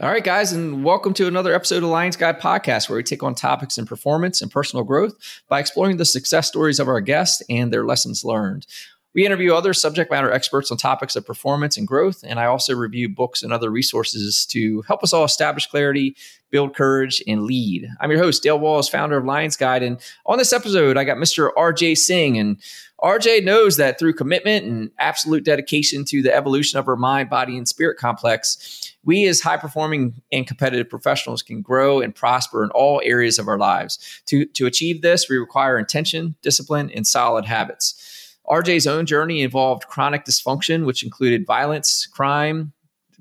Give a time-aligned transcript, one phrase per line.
[0.00, 3.22] All right, guys, and welcome to another episode of Lions Guide Podcast, where we take
[3.22, 5.14] on topics in performance and personal growth
[5.48, 8.66] by exploring the success stories of our guests and their lessons learned.
[9.14, 12.74] We interview other subject matter experts on topics of performance and growth, and I also
[12.74, 16.16] review books and other resources to help us all establish clarity,
[16.50, 17.88] build courage, and lead.
[18.00, 21.18] I'm your host, Dale Walls, founder of Lions Guide, and on this episode, I got
[21.18, 21.50] Mr.
[21.56, 22.60] RJ Singh, and
[23.00, 27.56] RJ knows that through commitment and absolute dedication to the evolution of our mind, body,
[27.56, 32.70] and spirit complex, we as high performing and competitive professionals can grow and prosper in
[32.70, 33.98] all areas of our lives.
[34.26, 38.00] To, to achieve this, we require intention, discipline, and solid habits.
[38.46, 42.72] RJ's own journey involved chronic dysfunction, which included violence, crime,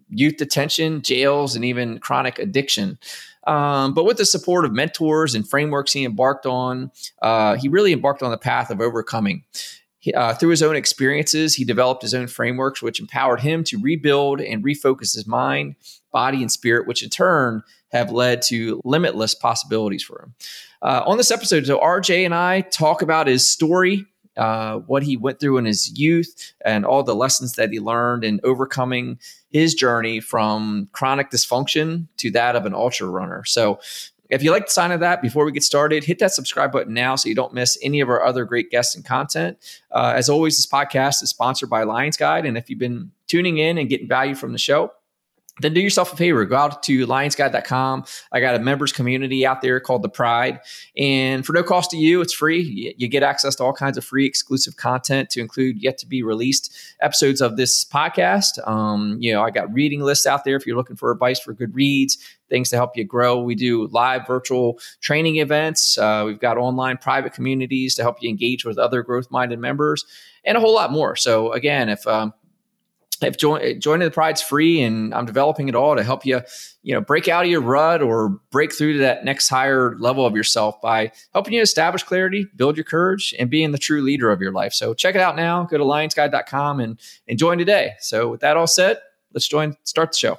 [0.09, 2.97] youth detention, jails, and even chronic addiction.
[3.45, 6.91] Um, but with the support of mentors and frameworks he embarked on,
[7.21, 9.43] uh, he really embarked on the path of overcoming.
[10.13, 14.41] Uh, through his own experiences, he developed his own frameworks, which empowered him to rebuild
[14.41, 15.75] and refocus his mind,
[16.11, 20.33] body, and spirit, which in turn have led to limitless possibilities for him.
[20.81, 25.15] Uh, on this episode, so RJ and I talk about his story, uh, what he
[25.15, 29.19] went through in his youth, and all the lessons that he learned in overcoming
[29.51, 33.43] his journey from chronic dysfunction to that of an ultra runner.
[33.45, 33.79] So,
[34.33, 36.93] if you like the sign of that, before we get started, hit that subscribe button
[36.93, 39.57] now so you don't miss any of our other great guests and content.
[39.91, 42.45] Uh, as always, this podcast is sponsored by Lions Guide.
[42.45, 44.91] And if you've been tuning in and getting value from the show,
[45.61, 49.61] then do yourself a favor go out to lionsguide.com i got a members community out
[49.61, 50.59] there called the pride
[50.97, 52.93] and for no cost to you it's free.
[52.97, 56.23] You, get access to all kinds of free exclusive content to include yet to be
[56.23, 58.65] released episodes of this podcast.
[58.67, 61.53] Um, you know i got reading lists out there if you're looking for advice for
[61.53, 62.17] good reads
[62.53, 63.41] things to help you grow.
[63.41, 65.97] We do live virtual training events.
[65.97, 70.05] Uh, we've got online private communities to help you engage with other growth minded members
[70.45, 71.15] and a whole lot more.
[71.15, 72.33] So again if um,
[73.23, 76.41] if join, joining the pride's free and i'm developing it all to help you
[76.83, 80.25] you know break out of your rut or break through to that next higher level
[80.25, 84.29] of yourself by helping you establish clarity build your courage and being the true leader
[84.31, 84.73] of your life.
[84.73, 85.63] So check it out now.
[85.63, 87.93] Go to lionsguide.com and, and join today.
[87.99, 88.99] So with that all said
[89.33, 90.37] let's join start the show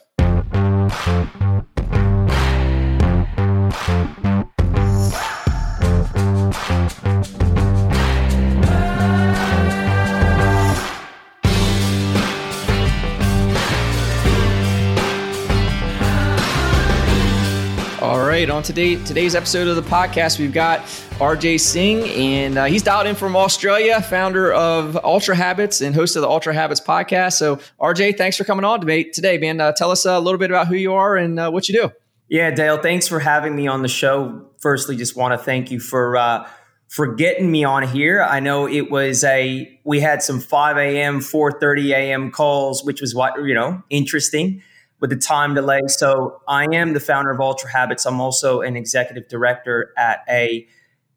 [18.49, 20.81] right, on today today's episode of the podcast, we've got
[21.19, 26.15] RJ Singh, and uh, he's dialed in from Australia, founder of Ultra Habits and host
[26.16, 27.34] of the Ultra Habits podcast.
[27.34, 29.62] So, RJ, thanks for coming on today, man.
[29.62, 31.93] Uh, tell us a little bit about who you are and uh, what you do.
[32.28, 34.47] Yeah, Dale, thanks for having me on the show.
[34.59, 36.47] Firstly, just want to thank you for uh,
[36.88, 38.22] for getting me on here.
[38.22, 42.31] I know it was a we had some 5 a.m., 4:30 a.m.
[42.31, 44.62] calls, which was what you know interesting
[45.04, 45.82] with the time delay.
[45.87, 48.06] So I am the founder of Ultra Habits.
[48.06, 50.66] I'm also an executive director at a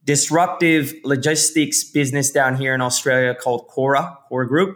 [0.04, 4.76] disruptive logistics business down here in Australia called Cora, Cora Group.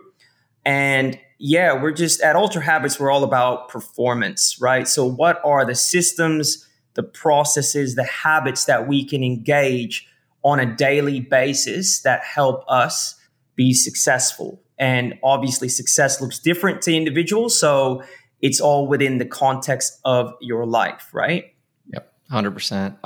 [0.63, 4.87] And yeah, we're just at Ultra Habits, we're all about performance, right?
[4.87, 10.07] So what are the systems, the processes, the habits that we can engage
[10.41, 13.19] on a daily basis that help us
[13.57, 14.61] be successful?
[14.79, 17.59] And obviously success looks different to individuals.
[17.59, 18.03] So
[18.41, 21.53] it's all within the context of your life, right?
[21.93, 22.97] Yep, hundred uh, percent.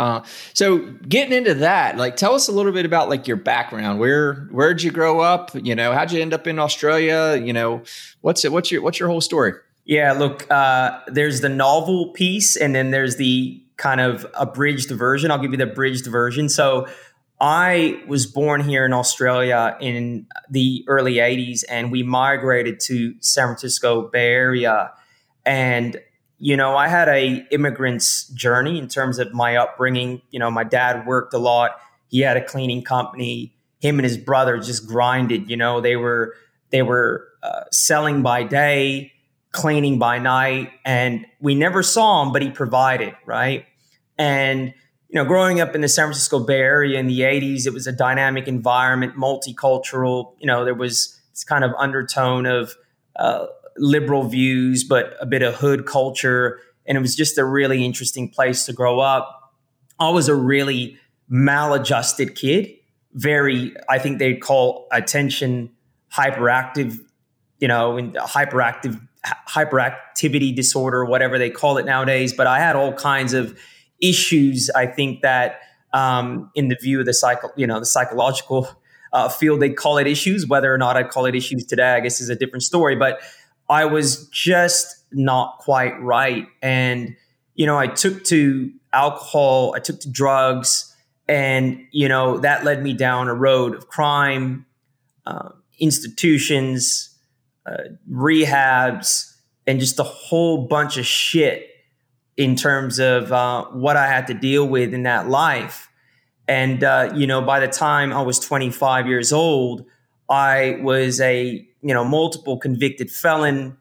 [0.53, 4.00] So getting into that, like, tell us a little bit about like your background.
[4.00, 5.51] Where where'd you grow up?
[5.53, 7.40] You know, how'd you end up in Australia?
[7.41, 7.84] You know,
[8.22, 8.51] what's it?
[8.51, 9.53] What's your what's your whole story?
[9.85, 15.29] Yeah, look, uh, there's the novel piece, and then there's the kind of abridged version.
[15.29, 16.50] I'll give you the abridged version.
[16.50, 16.88] So.
[17.38, 23.47] I was born here in Australia in the early 80s, and we migrated to San
[23.47, 24.94] Francisco Bay Area
[25.45, 26.00] and
[26.38, 30.22] you know, I had a immigrant's journey in terms of my upbringing.
[30.31, 31.78] You know, my dad worked a lot.
[32.09, 33.55] He had a cleaning company.
[33.79, 35.50] Him and his brother just grinded.
[35.50, 36.35] You know, they were
[36.72, 39.13] they were uh, selling by day,
[39.51, 43.66] cleaning by night, and we never saw him, but he provided, right?
[44.17, 44.73] And
[45.08, 47.87] you know, growing up in the San Francisco Bay Area in the '80s, it was
[47.87, 50.34] a dynamic environment, multicultural.
[50.40, 52.75] You know, there was this kind of undertone of
[53.16, 53.46] uh,
[53.77, 56.59] liberal views, but a bit of hood culture.
[56.85, 59.53] And it was just a really interesting place to grow up.
[59.99, 60.97] I was a really
[61.29, 62.72] maladjusted kid,
[63.13, 65.72] very, I think they'd call attention
[66.13, 66.99] hyperactive,
[67.59, 69.01] you know, hyperactive,
[69.49, 72.33] hyperactivity disorder, whatever they call it nowadays.
[72.33, 73.57] But I had all kinds of
[74.01, 75.59] issues, I think that
[75.93, 78.67] um, in the view of the cycle, you know, the psychological
[79.13, 80.45] uh, field, they call it issues.
[80.45, 82.95] Whether or not I'd call it issues today, I guess is a different story.
[82.95, 83.22] But
[83.70, 86.47] I was just not quite right.
[86.62, 87.16] And,
[87.56, 90.96] you know, I took to alcohol, I took to drugs,
[91.28, 94.66] and, you know, that led me down a road of crime,
[95.26, 97.17] uh, institutions,
[97.66, 97.78] uh,
[98.09, 99.34] rehabs,
[99.66, 101.70] and just a whole bunch of shit
[102.38, 105.90] in terms of uh, what I had to deal with in that life.
[106.47, 109.85] And, uh, you know, by the time I was 25 years old,
[110.29, 113.77] I was a, you know, multiple convicted felon.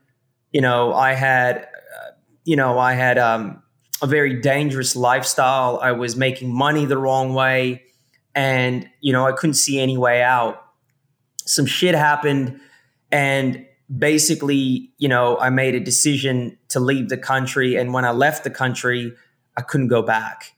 [0.52, 2.10] You know, I had, uh,
[2.44, 3.62] you know, I had um,
[4.02, 5.78] a very dangerous lifestyle.
[5.82, 7.82] I was making money the wrong way.
[8.34, 10.62] And, you know, I couldn't see any way out.
[11.46, 12.60] Some shit happened.
[13.10, 17.76] And basically, you know, I made a decision to leave the country.
[17.76, 19.12] And when I left the country,
[19.56, 20.52] I couldn't go back.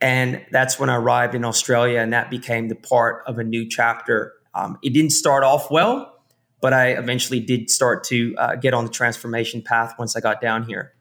[0.00, 3.68] And that's when I arrived in Australia, and that became the part of a new
[3.68, 4.32] chapter.
[4.54, 6.12] Um, it didn't start off well,
[6.60, 10.40] but I eventually did start to uh, get on the transformation path once I got
[10.40, 10.92] down here.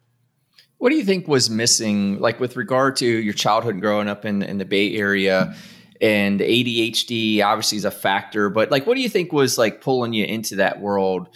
[0.77, 4.41] What do you think was missing, like with regard to your childhood growing up in,
[4.41, 5.55] in the Bay Area?
[6.01, 10.13] And ADHD obviously is a factor, but like, what do you think was like pulling
[10.13, 11.27] you into that world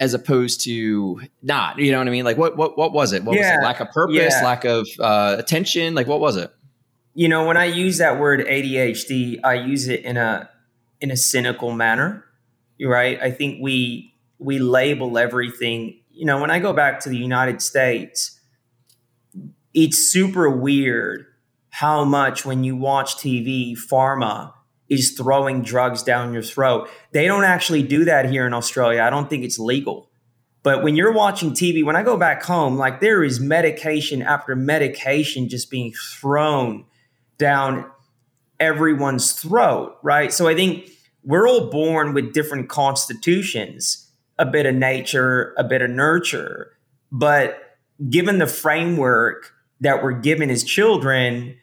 [0.00, 1.78] as opposed to not?
[1.78, 2.24] You know what I mean?
[2.24, 3.22] Like, what what what was it?
[3.22, 3.54] What yeah.
[3.54, 3.64] was it?
[3.64, 4.44] Lack of purpose, yeah.
[4.44, 5.94] lack of uh, attention?
[5.94, 6.52] Like, what was it?
[7.14, 10.50] You know, when I use that word ADHD, I use it in a
[11.02, 12.24] in a cynical manner,
[12.80, 13.20] right?
[13.20, 17.62] I think we we label everything you know, when I go back to the United
[17.62, 18.38] States,
[19.74, 21.26] it's super weird
[21.70, 24.52] how much when you watch TV, pharma
[24.88, 26.88] is throwing drugs down your throat.
[27.12, 29.02] They don't actually do that here in Australia.
[29.02, 30.10] I don't think it's legal.
[30.62, 34.54] But when you're watching TV, when I go back home, like there is medication after
[34.54, 36.84] medication just being thrown
[37.38, 37.90] down
[38.62, 40.32] everyone's throat, right?
[40.32, 40.88] So I think
[41.24, 46.72] we're all born with different constitutions a bit of nature, a bit of nurture.
[47.10, 47.76] But
[48.08, 51.56] given the framework that we're given as children,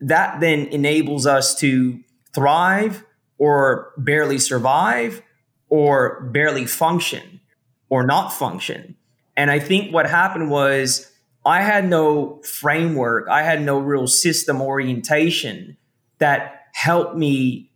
[0.00, 1.98] that then enables us to
[2.34, 3.02] thrive
[3.38, 5.22] or barely survive
[5.70, 7.40] or barely function
[7.88, 8.94] or not function.
[9.36, 11.10] And I think what happened was
[11.46, 15.78] I had no framework, I had no real system orientation
[16.22, 17.68] that helped me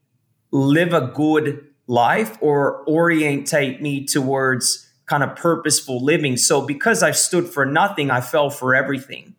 [0.52, 6.36] live a good life or orientate me towards kind of purposeful living.
[6.36, 9.34] So because I stood for nothing, I fell for everything.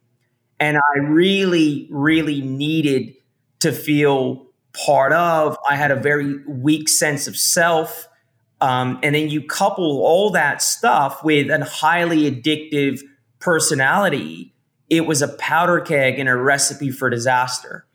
[0.60, 3.16] And I really, really needed
[3.60, 5.58] to feel part of.
[5.70, 8.10] I had a very weak sense of self.
[8.60, 13.00] Um, and then you couple all that stuff with a highly addictive
[13.40, 14.54] personality.
[14.90, 17.87] It was a powder keg and a recipe for disaster.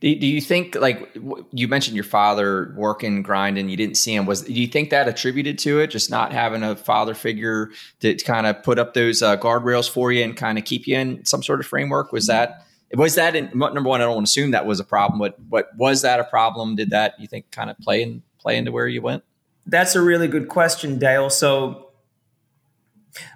[0.00, 1.14] Do, do you think like
[1.52, 4.24] you mentioned your father working grinding you didn't see him.
[4.24, 7.70] Was do you think that attributed to it just not having a father figure
[8.00, 10.96] to kind of put up those uh, guardrails for you and kind of keep you
[10.96, 12.12] in some sort of framework?
[12.12, 14.84] Was that was that in, number one I don't want to assume that was a
[14.84, 16.76] problem but but was that a problem?
[16.76, 19.22] Did that you think kind of play in play into where you went?
[19.66, 21.28] That's a really good question Dale.
[21.28, 21.90] So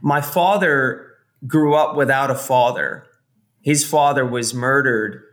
[0.00, 1.12] my father
[1.46, 3.06] grew up without a father.
[3.60, 5.24] His father was murdered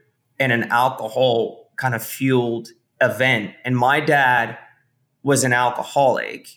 [0.42, 3.54] in an alcohol kind of fueled event.
[3.64, 4.58] And my dad
[5.24, 6.48] was an alcoholic.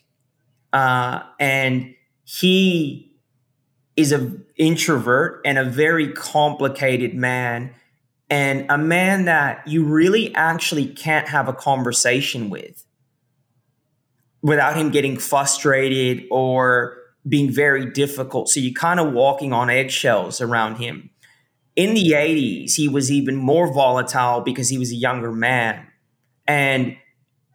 [0.73, 1.95] Uh, and
[2.25, 3.13] he
[3.95, 7.75] is an introvert and a very complicated man
[8.31, 12.85] and a man that you really actually can't have a conversation with
[14.43, 16.97] without him getting frustrated or
[17.29, 18.49] being very difficult.
[18.49, 21.11] So you're kind of walking on eggshells around him.
[21.77, 25.87] In the 80s, he was even more volatile because he was a younger man.
[26.47, 26.97] And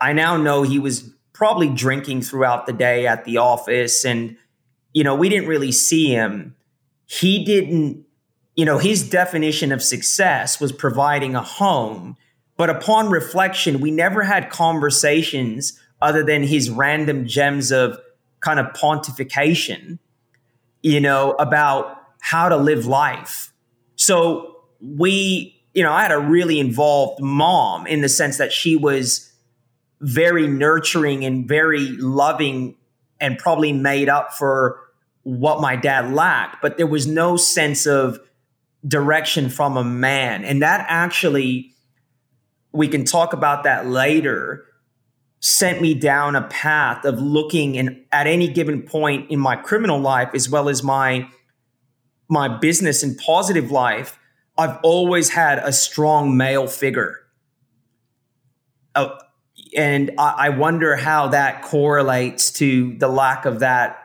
[0.01, 4.03] I now know he was probably drinking throughout the day at the office.
[4.03, 4.35] And,
[4.93, 6.55] you know, we didn't really see him.
[7.05, 8.05] He didn't,
[8.55, 12.17] you know, his definition of success was providing a home.
[12.57, 17.97] But upon reflection, we never had conversations other than his random gems of
[18.41, 19.97] kind of pontification,
[20.81, 23.53] you know, about how to live life
[23.99, 28.77] so we, you know, I had a really involved mom in the sense that she
[28.77, 29.29] was
[29.99, 32.77] very nurturing and very loving
[33.19, 34.79] and probably made up for
[35.23, 38.21] what my dad lacked, but there was no sense of
[38.87, 40.45] direction from a man.
[40.45, 41.73] And that actually,
[42.71, 44.63] we can talk about that later,
[45.41, 49.99] sent me down a path of looking in, at any given point in my criminal
[49.99, 51.27] life as well as my
[52.29, 54.19] my business and positive life,
[54.57, 57.17] I've always had a strong male figure.
[58.95, 59.17] Uh,
[59.75, 64.03] and I, I wonder how that correlates to the lack of that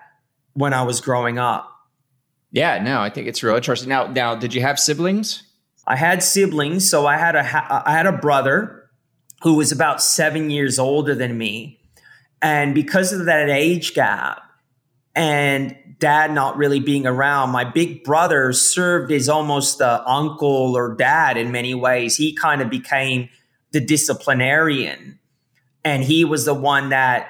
[0.55, 1.71] when I was growing up.
[2.51, 3.89] Yeah, no, I think it's real interesting.
[3.89, 5.43] Now, now, did you have siblings?
[5.87, 8.89] I had siblings, so I had a I had a brother
[9.43, 11.81] who was about seven years older than me,
[12.41, 14.44] and because of that age gap,
[15.15, 20.95] and dad not really being around, my big brother served as almost the uncle or
[20.95, 22.17] dad in many ways.
[22.17, 23.29] He kind of became
[23.73, 25.19] the disciplinarian,
[25.85, 27.29] and he was the one that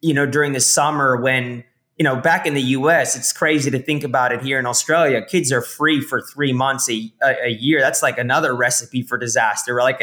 [0.00, 1.64] you know during the summer when
[1.96, 5.24] you know, back in the US, it's crazy to think about it here in Australia.
[5.24, 7.80] Kids are free for three months a, a, year.
[7.80, 9.76] That's like another recipe for disaster.
[9.76, 10.02] Like,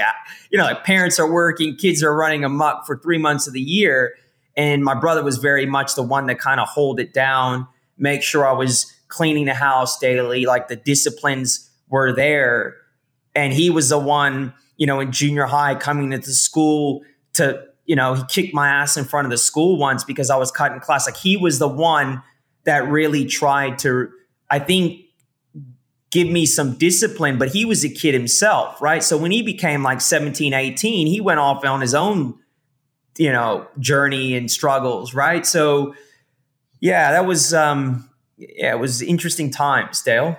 [0.49, 3.61] you know, like parents are working, kids are running amok for three months of the
[3.61, 4.13] year.
[4.61, 8.21] And my brother was very much the one that kind of hold it down, make
[8.21, 12.75] sure I was cleaning the house daily, like the disciplines were there.
[13.33, 17.01] And he was the one, you know, in junior high coming into school
[17.33, 20.37] to you know, he kicked my ass in front of the school once because I
[20.37, 21.07] was cutting class.
[21.07, 22.21] Like he was the one
[22.63, 24.09] that really tried to,
[24.47, 25.01] I think,
[26.11, 29.01] give me some discipline, but he was a kid himself, right?
[29.01, 32.37] So when he became like 17, 18, he went off on his own,
[33.17, 35.45] you know, journey and struggles, right?
[35.45, 35.95] So
[36.79, 40.37] yeah, that was um yeah, it was interesting times, Dale.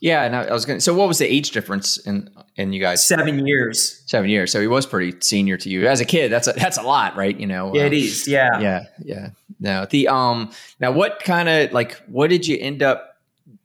[0.00, 0.78] Yeah, and I, I was going.
[0.78, 3.04] to So, what was the age difference in in you guys?
[3.04, 4.02] Seven years.
[4.06, 4.52] Seven years.
[4.52, 6.30] So he was pretty senior to you as a kid.
[6.30, 7.38] That's a that's a lot, right?
[7.38, 7.74] You know.
[7.74, 8.28] Yeah, uh, it is.
[8.28, 8.60] Yeah.
[8.60, 9.30] Yeah, yeah.
[9.58, 13.16] Now the um now what kind of like what did you end up?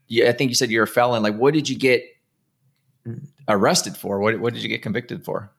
[0.07, 1.21] Yeah, I think you said you're a felon.
[1.23, 2.03] Like, what did you get
[3.47, 4.19] arrested for?
[4.19, 5.51] What what did you get convicted for?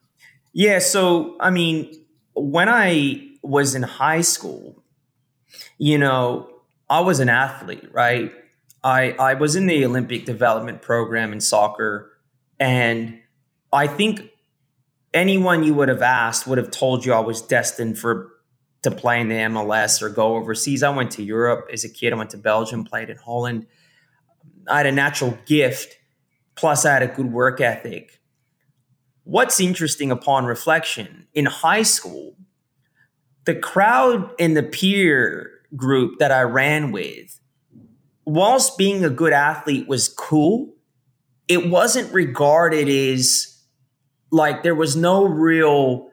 [0.53, 0.81] Yeah.
[0.81, 2.04] So I mean,
[2.35, 4.83] when I was in high school,
[5.79, 6.49] you know,
[6.89, 8.33] I was an athlete, right?
[8.83, 12.13] I, I was in the Olympic development program in soccer,
[12.61, 13.19] and
[13.73, 14.31] I think
[15.13, 18.31] anyone you would have asked would have told you I was destined for
[18.83, 20.83] to play in the MLS or go overseas.
[20.83, 22.13] I went to Europe as a kid.
[22.13, 23.67] I went to Belgium, played in Holland.
[24.69, 25.97] I had a natural gift,
[26.55, 28.21] plus I had a good work ethic.
[29.25, 32.37] What's interesting upon reflection in high school,
[33.45, 37.41] the crowd and the peer group that I ran with
[38.25, 40.75] whilst being a good athlete was cool,
[41.49, 43.63] it wasn't regarded as
[44.31, 46.11] like there was no real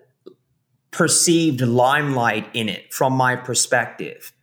[0.92, 4.34] perceived limelight in it from my perspective.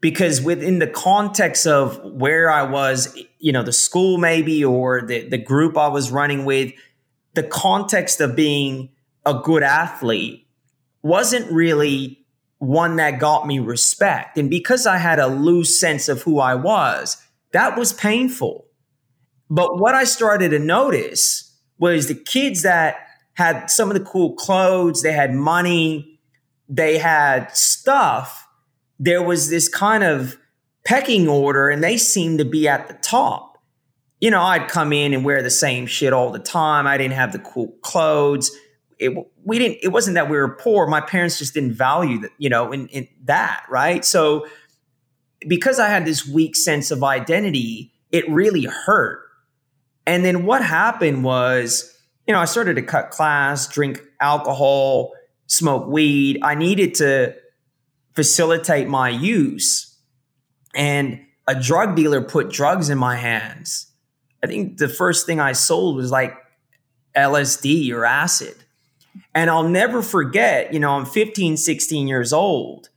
[0.00, 5.28] Because within the context of where I was, you know, the school maybe or the,
[5.28, 6.72] the group I was running with,
[7.34, 8.90] the context of being
[9.24, 10.46] a good athlete
[11.02, 12.24] wasn't really
[12.58, 14.38] one that got me respect.
[14.38, 17.16] And because I had a loose sense of who I was,
[17.52, 18.66] that was painful.
[19.50, 22.96] But what I started to notice was the kids that
[23.34, 26.20] had some of the cool clothes, they had money,
[26.68, 28.46] they had stuff.
[28.98, 30.36] There was this kind of
[30.86, 33.51] pecking order, and they seemed to be at the top.
[34.22, 36.86] You know, I'd come in and wear the same shit all the time.
[36.86, 38.52] I didn't have the cool clothes.
[39.00, 39.12] It
[39.44, 40.86] we didn't it wasn't that we were poor.
[40.86, 44.04] My parents just didn't value that you know in, in that right?
[44.04, 44.46] So
[45.48, 49.24] because i had this weak sense of identity it really hurt.
[50.06, 51.92] And then what happened was
[52.28, 55.14] you know i started to cut class drink alcohol
[55.48, 56.38] smoke weed.
[56.44, 57.34] I needed to
[58.14, 59.98] facilitate my use.
[60.76, 63.91] And a drug dealer put drugs in my hands
[64.42, 66.36] i think the first thing i sold was like
[67.16, 68.56] lsd or acid
[69.34, 72.88] and I'll never forget, you know, I'm 15, 16 years old.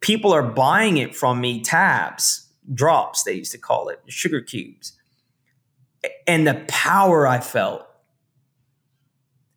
[0.00, 4.92] People are buying it from me, tabs, drops, they used to call it, sugar cubes.
[6.26, 7.86] And the power I felt.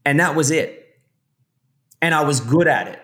[0.05, 0.85] And that was it.
[2.01, 3.01] And I was good at it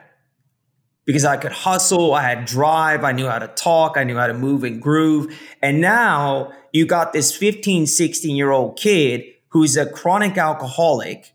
[1.05, 4.27] because I could hustle, I had drive, I knew how to talk, I knew how
[4.27, 5.37] to move and groove.
[5.61, 11.33] And now you got this 15, 16 year old kid who's a chronic alcoholic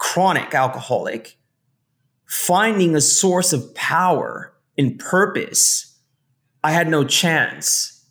[0.00, 1.36] chronic alcoholic,
[2.26, 5.98] finding a source of power and purpose,
[6.64, 8.04] I had no chance.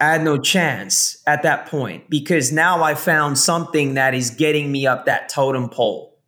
[0.00, 4.70] I had no chance at that point because now I found something that is getting
[4.72, 6.18] me up that totem pole.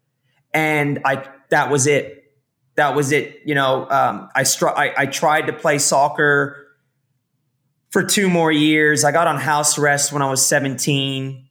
[0.52, 2.15] And I that was it.
[2.76, 3.40] That was it.
[3.44, 6.66] You know, um, I, str- I, I tried to play soccer
[7.90, 9.04] for two more years.
[9.04, 11.48] I got on house arrest when I was 17.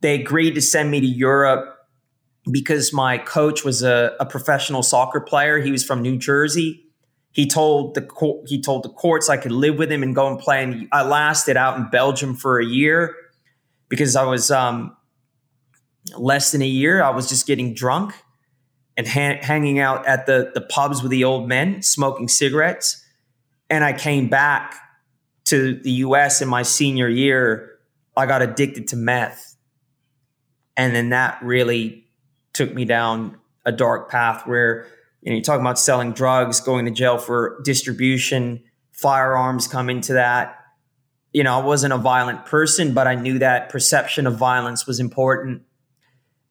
[0.00, 1.76] They agreed to send me to Europe
[2.50, 5.58] because my coach was a, a professional soccer player.
[5.58, 6.84] He was from New Jersey.
[7.32, 8.08] He told the
[8.46, 10.62] he told the courts I could live with him and go and play.
[10.62, 13.14] And I lasted out in Belgium for a year
[13.88, 14.96] because I was um,
[16.16, 17.02] less than a year.
[17.02, 18.14] I was just getting drunk
[18.96, 23.04] and ha- hanging out at the the pubs with the old men, smoking cigarettes.
[23.68, 24.74] And I came back
[25.46, 27.78] to the US in my senior year,
[28.16, 29.56] I got addicted to meth.
[30.76, 32.06] And then that really
[32.52, 34.86] took me down a dark path where
[35.22, 40.14] you know you're talking about selling drugs, going to jail for distribution, firearms come into
[40.14, 40.56] that.
[41.32, 44.98] You know, I wasn't a violent person, but I knew that perception of violence was
[45.00, 45.62] important.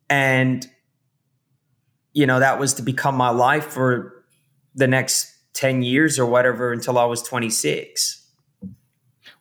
[0.09, 0.65] And
[2.13, 4.23] you know, that was to become my life for
[4.75, 8.19] the next 10 years or whatever until I was 26.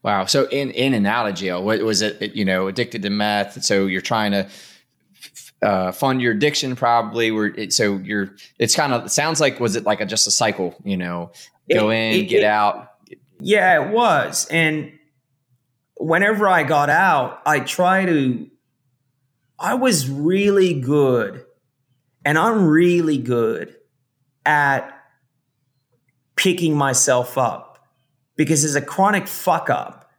[0.03, 0.27] Wow.
[0.27, 2.35] So in in and out of jail, what was it?
[2.35, 3.65] You know, addicted to meth.
[3.65, 4.49] So you're trying to
[5.61, 7.31] uh, fund your addiction, probably.
[7.31, 8.35] Where it, so you're.
[8.59, 10.77] It's kind of it sounds like was it like a, just a cycle?
[10.85, 11.33] You know,
[11.73, 12.93] go it, in, it, get out.
[13.41, 14.47] Yeah, it was.
[14.51, 14.93] And
[15.97, 18.49] whenever I got out, I try to.
[19.59, 21.45] I was really good,
[22.25, 23.77] and I'm really good
[24.45, 24.93] at
[26.37, 27.79] picking myself up
[28.37, 30.11] because as a chronic fuck up,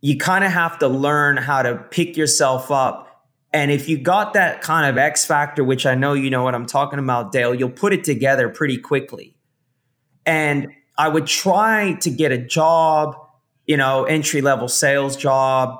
[0.00, 3.26] you kind of have to learn how to pick yourself up.
[3.52, 6.54] And if you got that kind of X factor, which I know you know what
[6.54, 9.36] I'm talking about, Dale, you'll put it together pretty quickly.
[10.24, 13.16] And I would try to get a job,
[13.66, 15.78] you know, entry level sales job.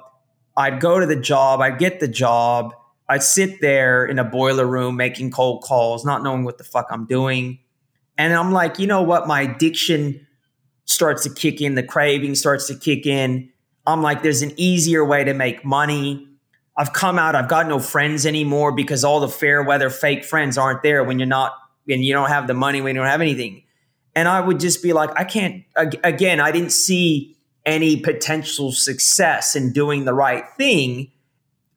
[0.56, 2.74] I'd go to the job, I'd get the job.
[3.08, 6.88] I'd sit there in a boiler room making cold calls, not knowing what the fuck
[6.90, 7.60] I'm doing.
[8.18, 9.26] And I'm like, you know what?
[9.26, 10.26] My addiction
[10.86, 13.50] starts to kick in, the craving starts to kick in.
[13.86, 16.26] I'm like, there's an easier way to make money.
[16.76, 20.58] I've come out, I've got no friends anymore because all the fair weather fake friends
[20.58, 23.20] aren't there when you're not, when you don't have the money, when you don't have
[23.20, 23.62] anything.
[24.14, 29.54] And I would just be like, I can't, again, I didn't see any potential success
[29.54, 31.12] in doing the right thing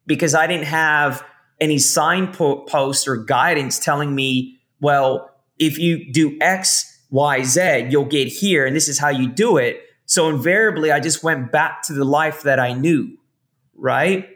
[0.06, 1.24] because I didn't have
[1.60, 8.28] any signposts or guidance telling me, well, if you do X, Y, Z, you'll get
[8.28, 9.82] here, and this is how you do it.
[10.06, 13.16] So invariably, I just went back to the life that I knew,
[13.74, 14.28] right?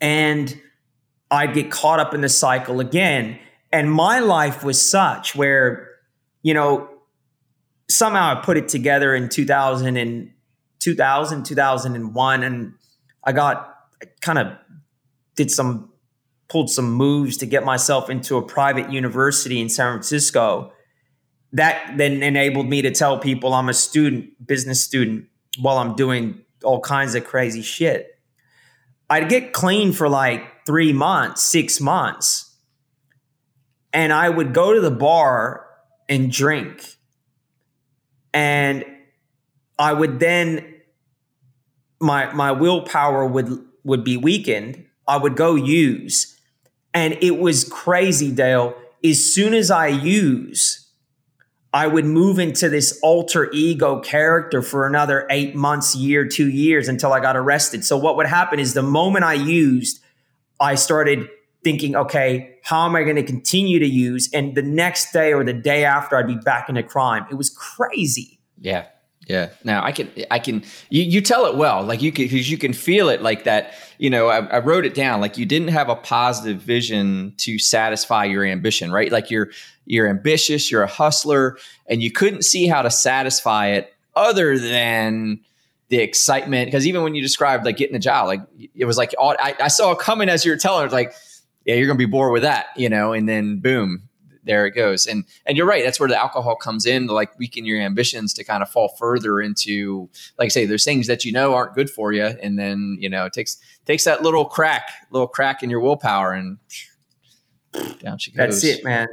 [0.00, 0.60] And
[1.30, 3.38] I'd get caught up in the cycle again.
[3.72, 5.88] And my life was such where,
[6.42, 6.88] you know,
[7.88, 10.30] somehow I put it together in 2000 and
[10.80, 12.74] 2000, 2001, and
[13.22, 13.76] I got
[14.20, 14.48] kind of
[15.36, 15.90] did some
[16.48, 20.72] pulled some moves to get myself into a private university in San Francisco
[21.52, 25.26] that then enabled me to tell people I'm a student, business student,
[25.58, 28.18] while I'm doing all kinds of crazy shit.
[29.08, 32.56] I'd get clean for like three months, six months,
[33.92, 35.66] and I would go to the bar
[36.08, 36.96] and drink.
[38.32, 38.84] And
[39.78, 40.74] I would then
[42.00, 43.50] my my willpower would
[43.84, 44.86] would be weakened.
[45.06, 46.38] I would go use.
[46.94, 48.74] And it was crazy, Dale.
[49.04, 50.82] As soon as I use,
[51.74, 56.86] I would move into this alter ego character for another eight months, year, two years
[56.86, 57.84] until I got arrested.
[57.84, 60.00] So what would happen is the moment I used,
[60.60, 61.28] I started
[61.64, 64.28] thinking, okay, how am I going to continue to use?
[64.34, 67.26] And the next day or the day after, I'd be back into crime.
[67.30, 68.38] It was crazy.
[68.60, 68.86] Yeah.
[69.28, 69.50] Yeah.
[69.62, 72.58] Now I can, I can, you, you tell it well, like you can, cause you
[72.58, 73.74] can feel it like that.
[73.98, 77.58] You know, I, I, wrote it down, like you didn't have a positive vision to
[77.58, 79.12] satisfy your ambition, right?
[79.12, 79.50] Like you're,
[79.86, 81.56] you're ambitious, you're a hustler,
[81.86, 85.40] and you couldn't see how to satisfy it other than
[85.88, 86.66] the excitement.
[86.66, 88.40] Because even when you described like getting a job, like
[88.74, 90.86] it was like all, I, I saw it coming as you were telling.
[90.86, 91.14] It like,
[91.64, 93.12] yeah, you're gonna be bored with that, you know.
[93.12, 94.08] And then boom,
[94.44, 95.06] there it goes.
[95.06, 95.84] And and you're right.
[95.84, 98.88] That's where the alcohol comes in to like weaken your ambitions to kind of fall
[98.98, 102.58] further into, like I say, there's things that you know aren't good for you, and
[102.58, 106.58] then you know it takes takes that little crack, little crack in your willpower, and
[108.00, 108.62] down she goes.
[108.62, 109.08] That's it, man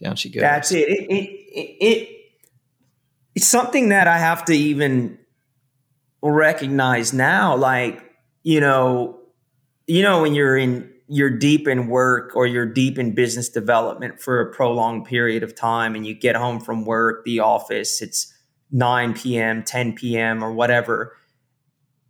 [0.00, 0.40] down she goes.
[0.40, 0.88] That's it.
[0.88, 2.08] It, it, it, it.
[3.34, 5.18] It's something that I have to even
[6.22, 7.56] recognize now.
[7.56, 8.02] Like,
[8.42, 9.20] you know,
[9.86, 14.20] you know, when you're in, you're deep in work or you're deep in business development
[14.20, 18.32] for a prolonged period of time and you get home from work, the office, it's
[18.70, 21.16] 9 p.m., 10 p.m., or whatever.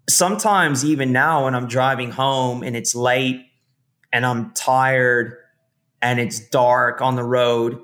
[0.08, 3.46] Sometimes, even now, when I'm driving home and it's late
[4.12, 5.36] and I'm tired
[6.02, 7.80] and it's dark on the road,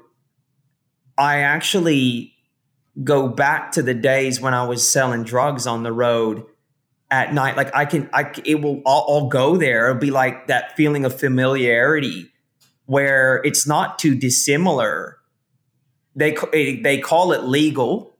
[1.17, 2.35] I actually
[3.05, 6.45] go back to the days when I was selling drugs on the road
[7.15, 7.57] at night.
[7.57, 9.91] Like I can, I it will, I'll, I'll go there.
[9.91, 12.31] It'll be like that feeling of familiarity
[12.87, 15.19] where it's not too dissimilar.
[16.17, 16.37] They
[16.83, 18.17] they call it legal,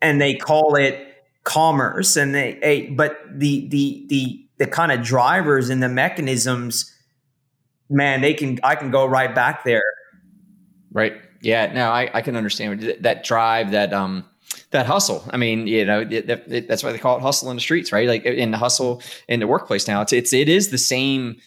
[0.00, 1.06] and they call it
[1.44, 6.94] commerce, and they, but the the the the kind of drivers and the mechanisms
[7.90, 9.82] man, they can I can go right back there.
[10.92, 11.14] Right.
[11.42, 11.72] Yeah.
[11.72, 14.24] No, I, I can understand that drive, that um
[14.70, 15.24] that hustle.
[15.30, 17.92] I mean, you know, it, it, that's why they call it hustle in the streets,
[17.92, 18.08] right?
[18.08, 21.40] Like uh, in the hustle in the workplace now, it's it's it is the same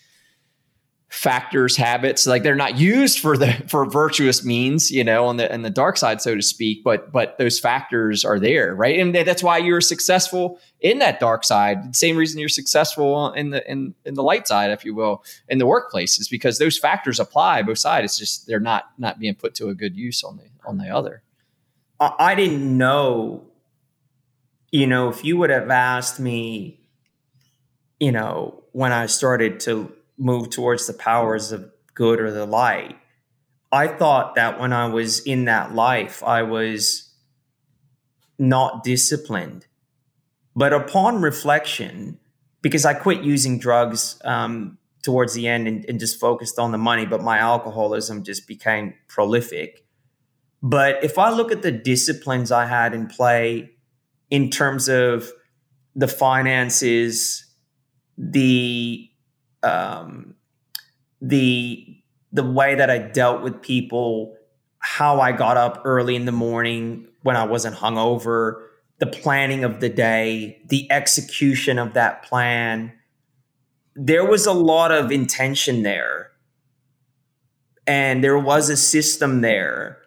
[1.14, 5.54] factors habits like they're not used for the for virtuous means you know on the
[5.54, 9.00] on the dark side so to speak but but those factors are there right?
[9.00, 11.92] And that's why you're successful in that dark side.
[11.92, 15.24] The same reason you're successful in the in, in the light side if you will
[15.48, 18.06] in the workplace is because those factors apply both sides.
[18.06, 20.90] It's just they're not not being put to a good use on the on the
[20.90, 21.22] other
[22.20, 23.44] i didn't know
[24.72, 26.80] you know if you would have asked me
[28.00, 32.98] you know when i started to move towards the powers of good or the light.
[33.72, 37.12] I thought that when I was in that life, I was
[38.38, 39.66] not disciplined.
[40.56, 42.20] But upon reflection,
[42.62, 46.78] because I quit using drugs um, towards the end and, and just focused on the
[46.78, 49.83] money, but my alcoholism just became prolific.
[50.64, 53.72] But if I look at the disciplines I had in play
[54.30, 55.30] in terms of
[55.94, 57.46] the finances,
[58.18, 59.10] the
[59.62, 60.36] um,
[61.22, 61.86] the
[62.32, 64.38] the way that I dealt with people,
[64.80, 68.68] how I got up early in the morning when I wasn't hungover,
[69.00, 72.94] the planning of the day, the execution of that plan.
[73.96, 76.32] There was a lot of intention there.
[77.86, 80.03] And there was a system there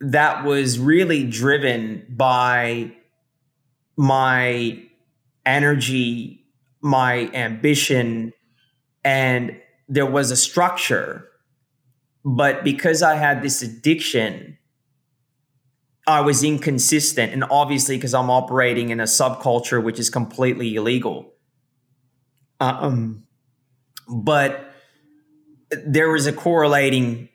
[0.00, 2.92] that was really driven by
[3.96, 4.82] my
[5.46, 6.44] energy
[6.84, 8.32] my ambition
[9.04, 11.28] and there was a structure.
[12.24, 14.58] But because i had this addiction
[16.06, 17.32] i was inconsistent.
[17.32, 21.32] And obviously because i'm operating in a subculture which is completely illegal.
[22.60, 23.26] Um,
[24.08, 24.70] but
[25.70, 27.28] there was a correlating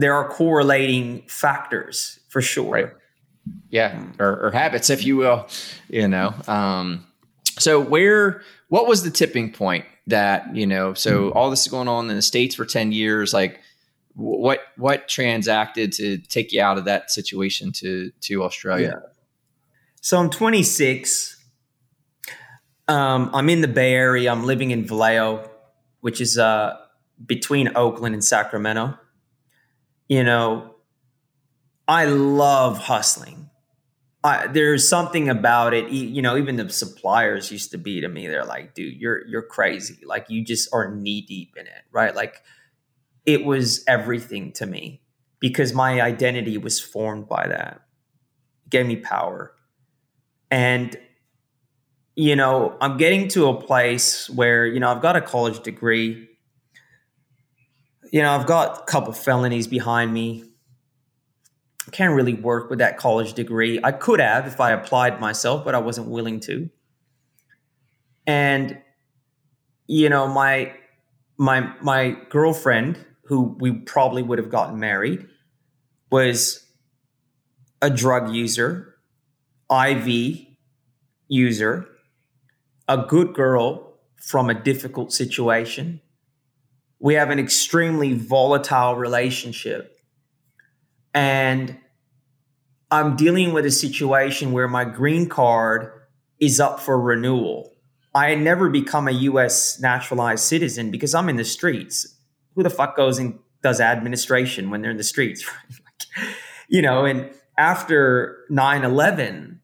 [0.00, 2.72] there are correlating factors for sure.
[2.72, 2.90] Right.
[3.70, 5.48] Yeah or, or habits if you will
[5.88, 7.06] you know um,
[7.58, 11.36] so where what was the tipping point that you know so hmm.
[11.36, 13.60] all this is going on in the states for 10 years like
[14.14, 19.00] what what transacted to take you out of that situation to to australia?
[19.02, 19.08] Yeah.
[20.00, 21.36] so i'm 26
[22.88, 24.30] um, i'm in the bay area.
[24.30, 25.48] I'm living in vallejo
[26.00, 26.76] which is uh,
[27.24, 28.98] between oakland and sacramento
[30.10, 30.76] you know
[31.88, 33.50] i love hustling
[34.22, 35.88] I, there's something about it.
[35.90, 38.26] You know, even the suppliers used to be to me.
[38.26, 40.04] They're like, "Dude, you're you're crazy.
[40.04, 42.42] Like you just are knee deep in it, right?" Like
[43.24, 45.02] it was everything to me
[45.40, 47.82] because my identity was formed by that.
[48.66, 49.54] It gave me power,
[50.50, 50.96] and
[52.16, 56.29] you know, I'm getting to a place where you know I've got a college degree.
[58.10, 60.50] You know, I've got a couple felonies behind me
[61.90, 63.80] can't really work with that college degree.
[63.82, 66.70] I could have if I applied myself, but I wasn't willing to.
[68.26, 68.80] And
[69.86, 70.74] you know, my
[71.36, 75.26] my my girlfriend, who we probably would have gotten married,
[76.10, 76.64] was
[77.82, 78.96] a drug user,
[79.70, 80.46] IV
[81.28, 81.88] user,
[82.88, 86.00] a good girl from a difficult situation.
[87.00, 89.98] We have an extremely volatile relationship
[91.12, 91.76] and
[92.90, 95.92] I'm dealing with a situation where my green card
[96.40, 97.72] is up for renewal.
[98.14, 102.16] I never become a US naturalized citizen because I'm in the streets.
[102.54, 105.48] Who the fuck goes and does administration when they're in the streets?
[106.68, 109.60] you know, and after 9 11,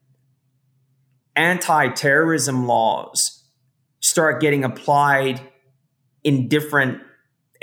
[1.35, 3.45] anti terrorism laws
[4.01, 5.41] start getting applied
[6.23, 7.01] in different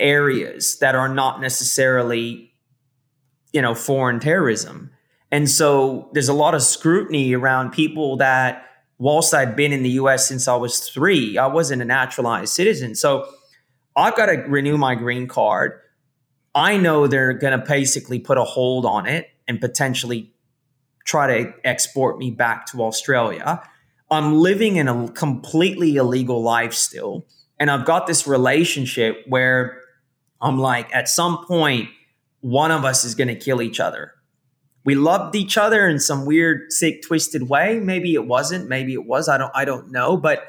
[0.04, 2.54] areas that are not necessarily
[3.54, 4.92] you know, foreign terrorism.
[5.32, 8.66] And so there's a lot of scrutiny around people that,
[8.98, 12.96] whilst I'd been in the US since I was three, I wasn't a naturalized citizen.
[12.96, 13.28] So
[13.96, 15.80] I've got to renew my green card.
[16.56, 20.34] I know they're going to basically put a hold on it and potentially
[21.06, 23.62] try to export me back to Australia.
[24.10, 27.26] I'm living in a completely illegal life still.
[27.60, 29.83] And I've got this relationship where
[30.44, 31.90] I'm like, at some point,
[32.42, 34.12] one of us is going to kill each other.
[34.86, 37.80] We loved each other in some weird, sick, twisted way.
[37.80, 38.68] Maybe it wasn't.
[38.68, 39.30] Maybe it was.
[39.30, 39.52] I don't.
[39.56, 40.18] I don't know.
[40.18, 40.44] But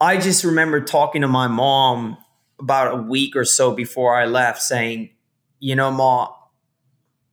[0.00, 2.16] I just remember talking to my mom
[2.60, 5.10] about a week or so before I left, saying,
[5.58, 6.28] "You know, mom,"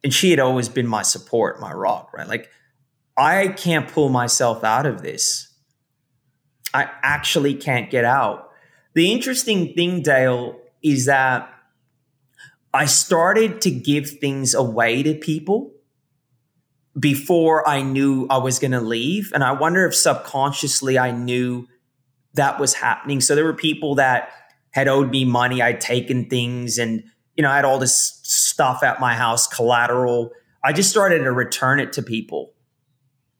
[0.03, 2.27] and she had always been my support, my rock, right?
[2.27, 2.49] Like,
[3.15, 5.53] I can't pull myself out of this.
[6.73, 8.49] I actually can't get out.
[8.95, 11.49] The interesting thing, Dale, is that
[12.73, 15.71] I started to give things away to people
[16.99, 19.31] before I knew I was going to leave.
[19.33, 21.67] And I wonder if subconsciously I knew
[22.33, 23.21] that was happening.
[23.21, 24.31] So there were people that
[24.71, 25.61] had owed me money.
[25.61, 27.03] I'd taken things and,
[27.35, 30.31] you know, I had all this stuff at my house, collateral.
[30.63, 32.53] I just started to return it to people.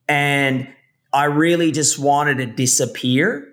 [0.08, 0.68] And
[1.12, 3.53] I really just wanted to disappear.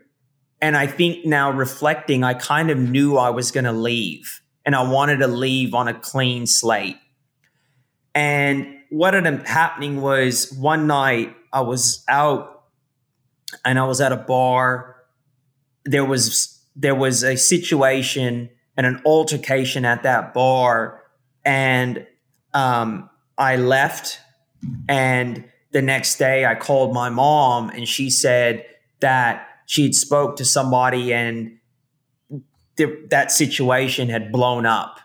[0.61, 4.77] And I think now reflecting, I kind of knew I was going to leave and
[4.77, 6.99] I wanted to leave on a clean slate.
[8.14, 12.64] And what ended up happening was one night I was out
[13.64, 14.96] and I was at a bar.
[15.85, 21.03] There was there was a situation and an altercation at that bar,
[21.44, 22.07] and
[22.55, 24.20] um, I left.
[24.88, 28.64] And the next day, I called my mom, and she said
[29.01, 31.56] that she had spoke to somebody, and
[32.76, 34.98] th- that situation had blown up.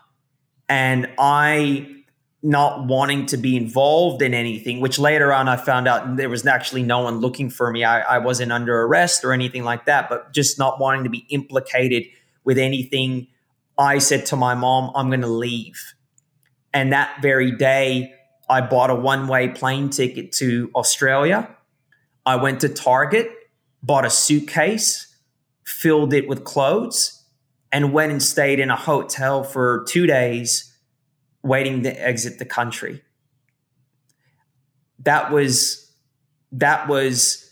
[0.68, 1.86] And I
[2.42, 6.44] not wanting to be involved in anything, which later on I found out there was
[6.44, 7.84] actually no one looking for me.
[7.84, 11.26] I, I, wasn't under arrest or anything like that, but just not wanting to be
[11.28, 12.02] implicated
[12.42, 13.28] with anything.
[13.78, 15.94] I said to my mom, I'm going to leave.
[16.74, 18.12] And that very day,
[18.48, 21.56] I bought a one way plane ticket to Australia.
[22.24, 23.30] I went to Target,
[23.86, 25.14] bought a suitcase,
[25.64, 27.22] filled it with clothes,
[27.70, 30.76] and went and stayed in a hotel for two days
[31.42, 33.02] waiting to exit the country.
[34.98, 35.92] That was
[36.52, 37.50] that was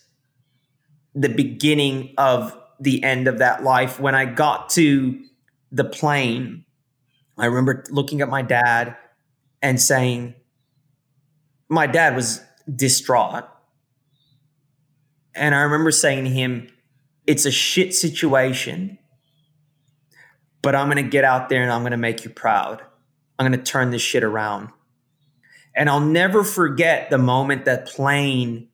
[1.14, 4.00] the beginning of the end of that life.
[4.00, 5.22] When I got to
[5.70, 6.64] the plane,
[7.38, 8.96] I remember looking at my dad
[9.62, 10.34] and saying,
[11.68, 12.40] my dad was
[12.74, 13.44] distraught.
[15.34, 16.68] And I remember saying to him,
[17.26, 18.98] it's a shit situation,
[20.62, 22.82] but I'm going to get out there and I'm going to make you proud.
[23.38, 24.70] I'm going to turn this shit around.
[25.74, 28.68] And I'll never forget the moment that plane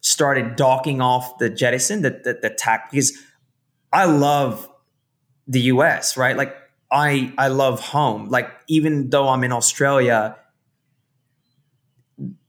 [0.00, 3.12] started docking off the jettison, the, the, the tack, because
[3.92, 4.68] I love
[5.46, 6.36] the US, right?
[6.36, 6.54] Like
[6.90, 8.28] I, I love home.
[8.28, 10.36] Like even though I'm in Australia,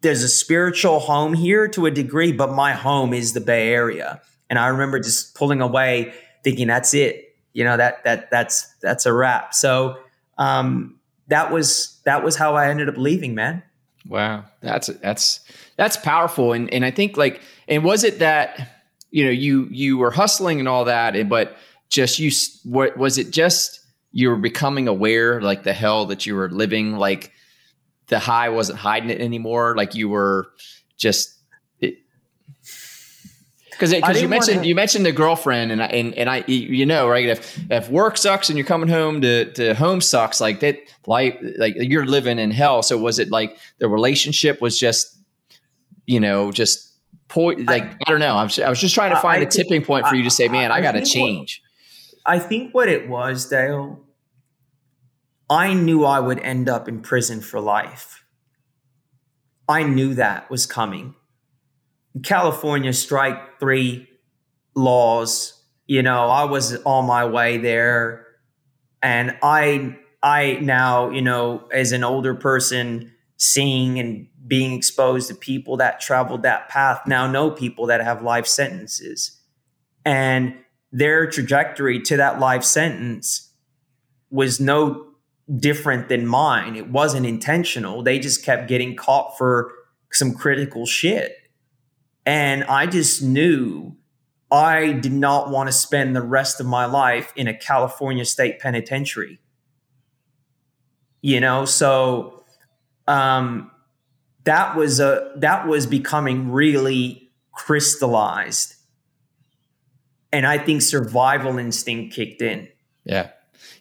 [0.02, 4.22] there's a spiritual home here to a degree, but my home is the Bay Area.
[4.50, 7.36] And I remember just pulling away thinking that's it.
[7.54, 9.54] You know, that, that, that's, that's a wrap.
[9.54, 9.98] So,
[10.38, 13.64] um, that was that was how I ended up leaving, man.
[14.08, 15.40] Wow, that's that's
[15.78, 19.98] that's powerful, and and I think like, and was it that you know you you
[19.98, 21.58] were hustling and all that, but
[21.90, 22.32] just you
[22.64, 23.80] what was it just
[24.12, 27.32] you were becoming aware like the hell that you were living like
[28.08, 30.48] the high wasn't hiding it anymore like you were
[30.98, 31.40] just
[33.74, 34.68] because because you mentioned wanna...
[34.68, 38.18] you mentioned the girlfriend and I, and and I you know right if if work
[38.18, 42.40] sucks and you're coming home to to home sucks like that like like you're living
[42.40, 45.18] in hell so was it like the relationship was just
[46.06, 46.94] you know just
[47.28, 49.50] point like I, I don't know I'm, I was just trying to find I a
[49.50, 51.62] tipping point for you to say man I, I got to change.
[52.24, 54.00] What, I think what it was Dale.
[55.54, 58.26] I knew I would end up in prison for life.
[59.70, 61.16] I knew that was coming
[62.22, 64.08] California strike three
[64.76, 68.28] laws, you know, I was on my way there
[69.02, 75.36] and I I now, you know, as an older person seeing and being exposed to
[75.36, 79.40] people that traveled that path now know people that have life sentences.
[80.06, 80.56] And
[80.92, 83.52] their trajectory to that life sentence
[84.30, 85.13] was no
[85.60, 86.76] different than mine.
[86.76, 88.04] It wasn't intentional.
[88.04, 89.74] They just kept getting caught for
[90.12, 91.36] some critical shit.
[92.26, 93.98] And I just knew
[94.52, 98.60] I did not want to spend the rest of my life in a California state
[98.60, 99.40] penitentiary.
[101.22, 102.44] You know, so
[103.08, 103.72] um,
[104.44, 108.76] that was a that was becoming really crystallized.
[110.32, 112.68] And I think survival instinct kicked in.
[113.06, 113.30] Yeah.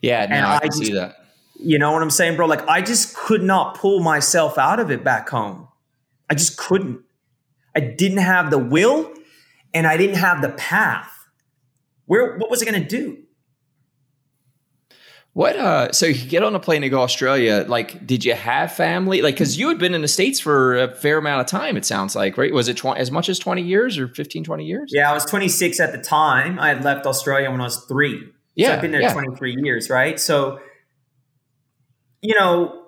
[0.00, 1.21] Yeah, no, and I, I just, see that.
[1.62, 2.46] You know what I'm saying, bro?
[2.46, 5.68] Like I just could not pull myself out of it back home.
[6.28, 7.00] I just couldn't.
[7.74, 9.12] I didn't have the will
[9.74, 11.12] and I didn't have the path.
[12.06, 13.18] Where what was I going to do?
[15.34, 18.72] What uh so you get on a plane to go Australia, like did you have
[18.72, 19.22] family?
[19.22, 21.86] Like cuz you had been in the states for a fair amount of time it
[21.86, 22.52] sounds like, right?
[22.52, 24.90] Was it 20, as much as 20 years or 15 20 years?
[24.92, 26.58] Yeah, I was 26 at the time.
[26.58, 28.28] I had left Australia when I was 3.
[28.56, 28.66] Yeah.
[28.66, 29.12] So I've been there yeah.
[29.14, 30.20] 23 years, right?
[30.20, 30.60] So
[32.22, 32.86] you know,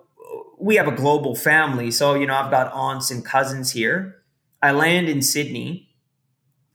[0.59, 1.91] we have a global family.
[1.91, 4.17] So, you know, I've got aunts and cousins here.
[4.63, 5.91] I land in Sydney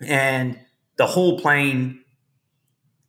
[0.02, 0.60] and
[0.98, 2.04] the whole plane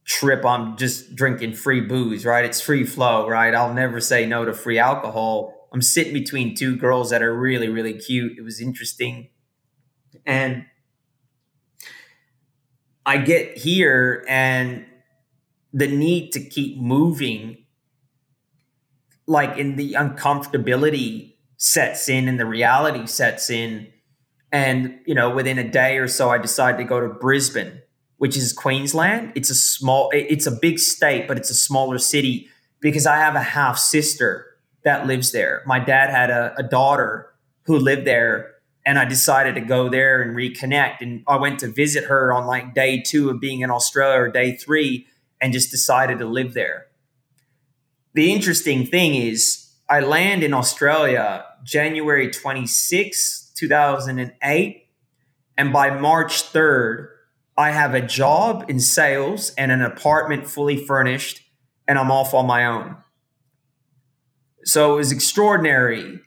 [0.04, 2.44] trip, I'm just drinking free booze, right?
[2.44, 3.54] It's free flow, right?
[3.54, 5.68] I'll never say no to free alcohol.
[5.72, 8.38] I'm sitting between two girls that are really, really cute.
[8.38, 9.28] It was interesting.
[10.26, 10.64] And
[13.06, 14.84] I get here and
[15.72, 17.66] the need to keep moving,
[19.31, 23.87] like in the uncomfortability sets in and the reality sets in.
[24.51, 27.81] And, you know, within a day or so, I decided to go to Brisbane,
[28.16, 29.33] which is Queensland.
[29.37, 32.49] It's a small, it's a big state, but it's a smaller city
[32.81, 34.47] because I have a half sister
[34.83, 35.62] that lives there.
[35.64, 37.33] My dad had a, a daughter
[37.66, 41.03] who lived there and I decided to go there and reconnect.
[41.03, 44.29] And I went to visit her on like day two of being in Australia or
[44.29, 45.07] day three
[45.40, 46.87] and just decided to live there.
[48.14, 54.88] The interesting thing is, I land in Australia January 26, 2008.
[55.57, 57.09] And by March 3rd,
[57.57, 61.42] I have a job in sales and an apartment fully furnished,
[61.87, 62.96] and I'm off on my own.
[64.64, 66.20] So it was extraordinary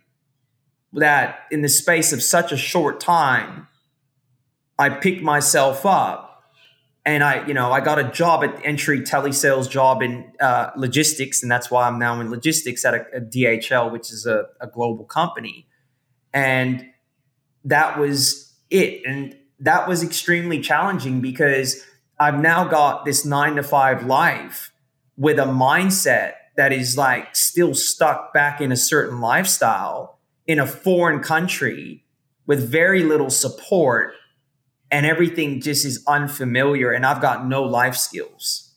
[0.94, 3.68] that in the space of such a short time,
[4.78, 6.33] I picked myself up
[7.06, 11.44] and I, you know, I got a job at entry telesales job in uh, logistics,
[11.44, 14.68] and that's why I'm now in logistics at a, a DHL, which is a, a
[14.68, 15.68] global company,
[16.34, 16.86] and
[17.66, 21.84] that was it, and that was extremely challenging because
[22.20, 24.72] I've now got this nine to five life
[25.18, 30.68] with a mindset that is like still stuck back in a certain lifestyle in a
[30.68, 32.04] foreign country
[32.46, 34.14] with very little support
[34.94, 38.72] and everything just is unfamiliar and I've got no life skills.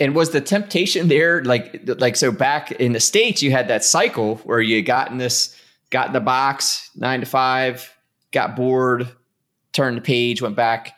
[0.00, 3.84] and was the temptation there like like so back in the states you had that
[3.84, 5.54] cycle where you got in this
[5.90, 7.94] got in the box 9 to 5
[8.32, 9.06] got bored
[9.74, 10.96] turned the page went back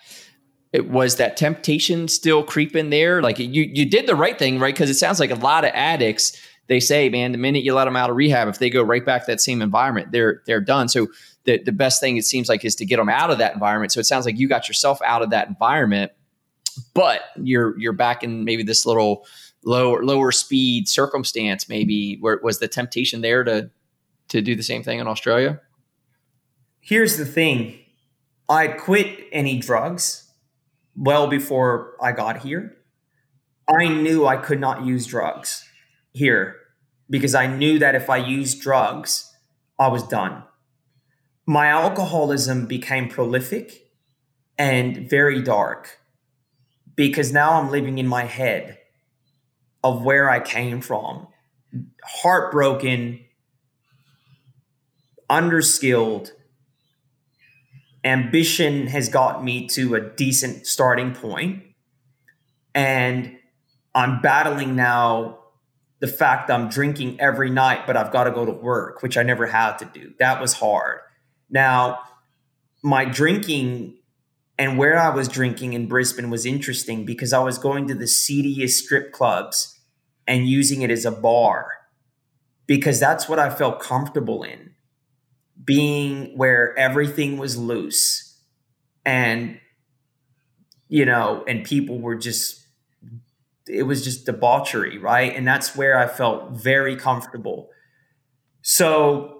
[0.72, 4.74] it was that temptation still creeping there like you you did the right thing right
[4.74, 7.84] because it sounds like a lot of addicts they say, man, the minute you let
[7.84, 10.60] them out of rehab, if they go right back to that same environment, they're they're
[10.60, 10.88] done.
[10.88, 11.06] So
[11.46, 13.92] the the best thing it seems like is to get them out of that environment.
[13.92, 16.12] So it sounds like you got yourself out of that environment,
[16.92, 19.26] but you're you're back in maybe this little
[19.64, 21.68] lower lower speed circumstance.
[21.68, 23.70] Maybe where was the temptation there to
[24.28, 25.60] to do the same thing in Australia?
[26.80, 27.78] Here's the thing.
[28.48, 30.30] I quit any drugs
[30.94, 32.76] well before I got here.
[33.68, 35.68] I knew I could not use drugs
[36.12, 36.56] here
[37.10, 39.32] because I knew that if I used drugs,
[39.78, 40.44] I was done.
[41.46, 43.88] My alcoholism became prolific
[44.58, 46.00] and very dark
[46.96, 48.78] because now I'm living in my head
[49.84, 51.28] of where I came from,
[52.02, 53.20] heartbroken,
[55.30, 56.32] underskilled.
[58.02, 61.62] Ambition has got me to a decent starting point,
[62.74, 63.36] and
[63.94, 65.38] I'm battling now
[66.00, 69.22] the fact I'm drinking every night, but I've got to go to work, which I
[69.22, 70.12] never had to do.
[70.18, 71.00] That was hard.
[71.50, 72.00] Now,
[72.82, 73.98] my drinking
[74.58, 78.06] and where I was drinking in Brisbane was interesting because I was going to the
[78.06, 79.78] seediest strip clubs
[80.26, 81.70] and using it as a bar
[82.66, 84.72] because that's what I felt comfortable in
[85.62, 88.40] being where everything was loose
[89.04, 89.58] and
[90.88, 92.66] you know and people were just
[93.68, 95.34] it was just debauchery, right?
[95.34, 97.70] And that's where I felt very comfortable.
[98.62, 99.35] So,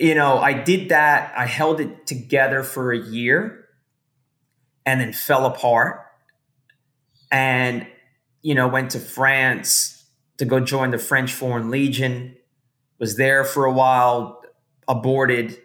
[0.00, 1.32] you know, I did that.
[1.36, 3.66] I held it together for a year
[4.84, 6.06] and then fell apart.
[7.30, 7.86] And,
[8.42, 10.04] you know, went to France
[10.38, 12.34] to go join the French Foreign Legion,
[12.98, 14.42] was there for a while,
[14.88, 15.58] aborted,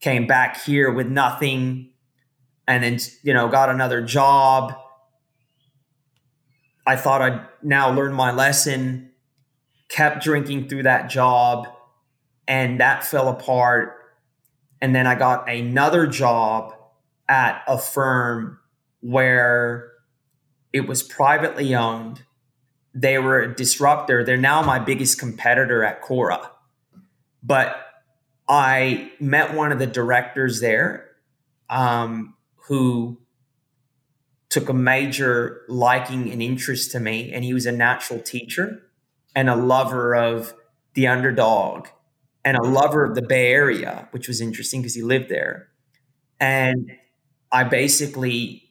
[0.00, 1.90] came back here with nothing,
[2.68, 4.74] and then, you know, got another job
[6.88, 9.10] I thought I'd now learn my lesson,
[9.90, 11.68] kept drinking through that job,
[12.48, 13.94] and that fell apart.
[14.80, 16.74] And then I got another job
[17.28, 18.58] at a firm
[19.00, 19.92] where
[20.72, 22.22] it was privately owned.
[22.94, 24.24] They were a disruptor.
[24.24, 26.50] They're now my biggest competitor at Cora.
[27.42, 27.76] But
[28.48, 31.10] I met one of the directors there
[31.68, 32.34] um,
[32.68, 33.20] who
[34.48, 37.30] took a major liking and interest to me.
[37.30, 38.82] And he was a natural teacher
[39.36, 40.54] and a lover of
[40.94, 41.88] the underdog
[42.48, 45.68] and a lover of the Bay Area, which was interesting because he lived there.
[46.40, 46.92] And
[47.52, 48.70] I basically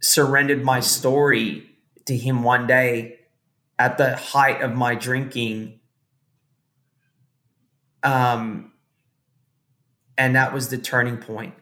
[0.00, 1.68] surrendered my story
[2.06, 3.18] to him one day
[3.80, 5.80] at the height of my drinking.
[8.04, 8.70] Um,
[10.16, 11.54] and that was the turning point.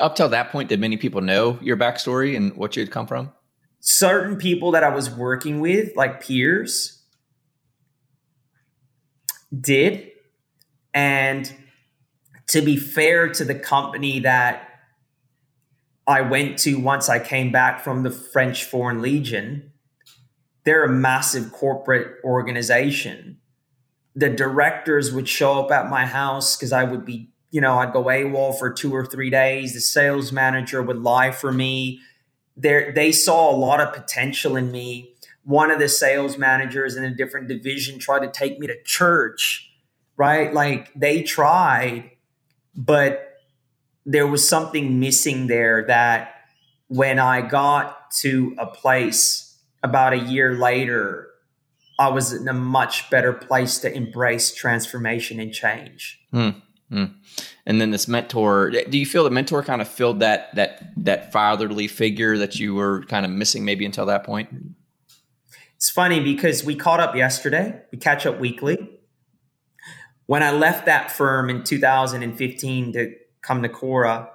[0.00, 3.06] Up till that point, did many people know your backstory and what you had come
[3.06, 3.30] from?
[3.78, 6.93] Certain people that I was working with, like peers,
[9.60, 10.10] did.
[10.92, 11.52] And
[12.48, 14.68] to be fair to the company that
[16.06, 19.72] I went to once I came back from the French Foreign Legion,
[20.64, 23.38] they're a massive corporate organization.
[24.14, 27.92] The directors would show up at my house because I would be, you know, I'd
[27.92, 29.74] go AWOL for two or three days.
[29.74, 32.00] The sales manager would lie for me.
[32.56, 35.13] There, they saw a lot of potential in me.
[35.44, 39.70] One of the sales managers in a different division tried to take me to church,
[40.16, 40.52] right?
[40.52, 42.10] Like they tried,
[42.74, 43.38] but
[44.06, 46.34] there was something missing there that
[46.88, 51.28] when I got to a place about a year later,
[51.98, 56.20] I was in a much better place to embrace transformation and change.
[56.32, 57.14] Mm, mm.
[57.66, 61.32] And then this mentor, do you feel the mentor kind of filled that that that
[61.32, 64.48] fatherly figure that you were kind of missing maybe until that point?
[65.84, 67.78] It's funny because we caught up yesterday.
[67.92, 68.88] We catch up weekly.
[70.24, 74.30] When I left that firm in 2015 to come to Cora,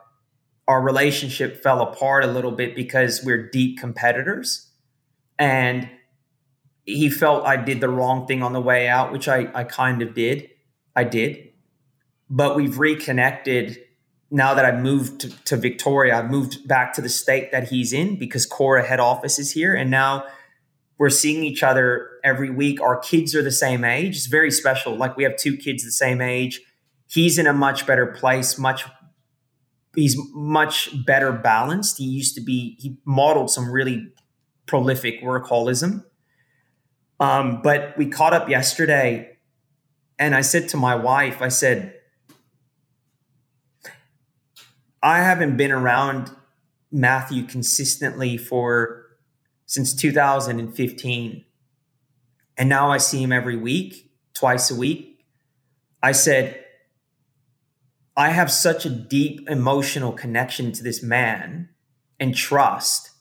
[0.68, 4.70] our relationship fell apart a little bit because we're deep competitors.
[5.40, 5.90] And
[6.86, 10.04] he felt I did the wrong thing on the way out, which I, I kind
[10.04, 10.52] of did.
[10.96, 11.50] I did.
[12.30, 13.80] But we've reconnected
[14.30, 16.20] now that I've moved to, to Victoria.
[16.20, 19.74] I've moved back to the state that he's in because Cora head office is here.
[19.74, 20.26] And now
[21.00, 22.82] we're seeing each other every week.
[22.82, 24.18] Our kids are the same age.
[24.18, 24.96] It's very special.
[24.96, 26.62] Like we have two kids the same age.
[27.08, 28.84] He's in a much better place, much
[29.96, 31.98] he's much better balanced.
[31.98, 34.12] He used to be he modeled some really
[34.68, 36.04] prolific workaholism.
[37.20, 39.38] Um, but we caught up yesterday,
[40.20, 41.96] and I said to my wife, I said,
[45.02, 46.32] I haven't been around
[46.92, 48.99] Matthew consistently for
[49.70, 51.46] since 2015.
[52.58, 55.24] And now I see him every week, twice a week.
[56.02, 56.66] I said,
[58.18, 61.70] I have such a deep emotional connection to this man
[62.20, 63.12] and trust.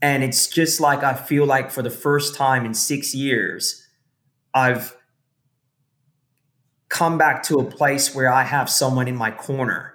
[0.00, 3.84] And it's just like I feel like for the first time in six years,
[4.54, 4.96] I've
[6.88, 9.93] come back to a place where I have someone in my corner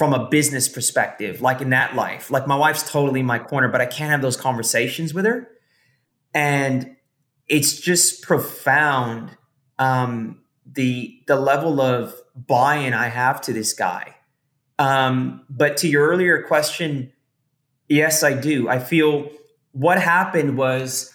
[0.00, 2.30] from a business perspective, like in that life.
[2.30, 5.46] Like my wife's totally in my corner, but I can't have those conversations with her.
[6.32, 6.96] And
[7.48, 9.36] it's just profound
[9.78, 14.16] um, the the level of buy-in I have to this guy.
[14.78, 17.12] Um, but to your earlier question,
[17.86, 18.70] yes, I do.
[18.70, 19.28] I feel
[19.72, 21.12] what happened was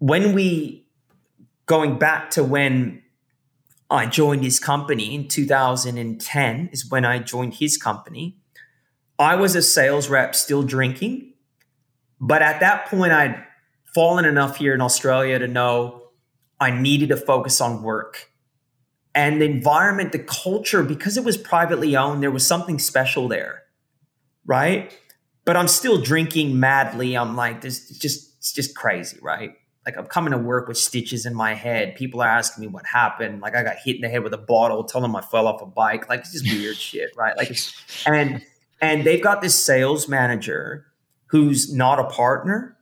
[0.00, 0.84] when we
[1.66, 2.99] going back to when
[3.90, 8.38] I joined his company in 2010 is when I joined his company.
[9.18, 11.34] I was a sales rep still drinking,
[12.20, 13.44] but at that point I'd
[13.94, 16.02] fallen enough here in Australia to know
[16.60, 18.30] I needed to focus on work
[19.14, 23.64] and the environment, the culture, because it was privately owned, there was something special there,
[24.46, 24.96] right?
[25.44, 27.16] But I'm still drinking madly.
[27.16, 29.52] I'm like, this just it's just crazy, right?
[29.90, 31.96] Like I'm coming to work with stitches in my head.
[31.96, 33.40] People are asking me what happened.
[33.40, 35.60] Like I got hit in the head with a bottle, telling them I fell off
[35.62, 36.08] a bike.
[36.08, 37.36] Like it's just weird shit, right?
[37.36, 37.56] Like,
[38.06, 38.40] and
[38.80, 40.86] and they've got this sales manager
[41.26, 42.76] who's not a partner,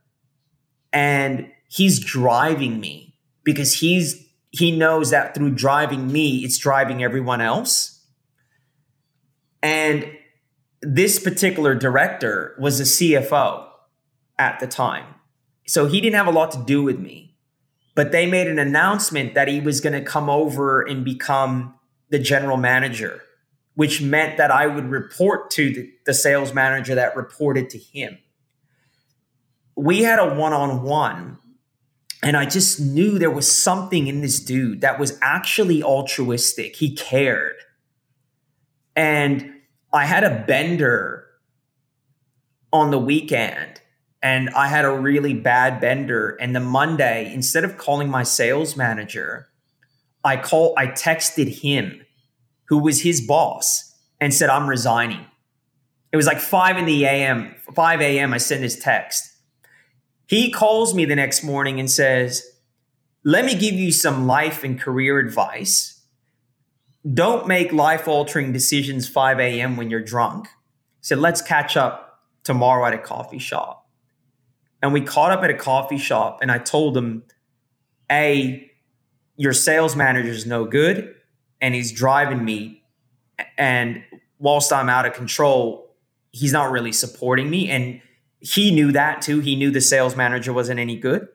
[0.93, 7.41] and he's driving me because he's he knows that through driving me, it's driving everyone
[7.41, 8.05] else.
[9.63, 10.11] And
[10.83, 13.67] this particular director was a CFO
[14.39, 15.15] at the time.
[15.69, 17.37] So he didn't have a lot to do with me.
[17.95, 21.75] But they made an announcement that he was going to come over and become
[22.11, 23.23] the general manager,
[23.75, 28.19] which meant that I would report to the, the sales manager that reported to him.
[29.77, 31.39] We had a one on one
[32.23, 36.77] and I just knew there was something in this dude that was actually altruistic.
[36.77, 37.57] He cared.
[38.97, 39.55] And
[39.93, 41.27] I had a bender
[42.73, 43.81] on the weekend
[44.23, 46.37] and I had a really bad bender.
[46.41, 49.49] And the Monday, instead of calling my sales manager,
[50.25, 52.05] I call I texted him,
[52.67, 55.25] who was his boss, and said, I'm resigning.
[56.13, 58.33] It was like 5 in the AM, 5 a.m.
[58.33, 59.33] I sent his text.
[60.27, 62.45] He calls me the next morning and says,
[63.25, 66.03] Let me give you some life and career advice.
[67.15, 69.77] Don't make life altering decisions 5 a.m.
[69.77, 70.47] when you're drunk.
[70.47, 73.78] He said, Let's catch up tomorrow at a coffee shop.
[74.83, 77.25] And we caught up at a coffee shop, and I told him,
[78.11, 78.71] A,
[79.37, 81.15] your sales manager is no good,
[81.61, 82.83] and he's driving me.
[83.57, 84.05] And
[84.39, 85.97] whilst I'm out of control,
[86.31, 87.69] he's not really supporting me.
[87.71, 88.01] And
[88.41, 89.41] he knew that too.
[89.41, 91.29] He knew the sales manager wasn't any good.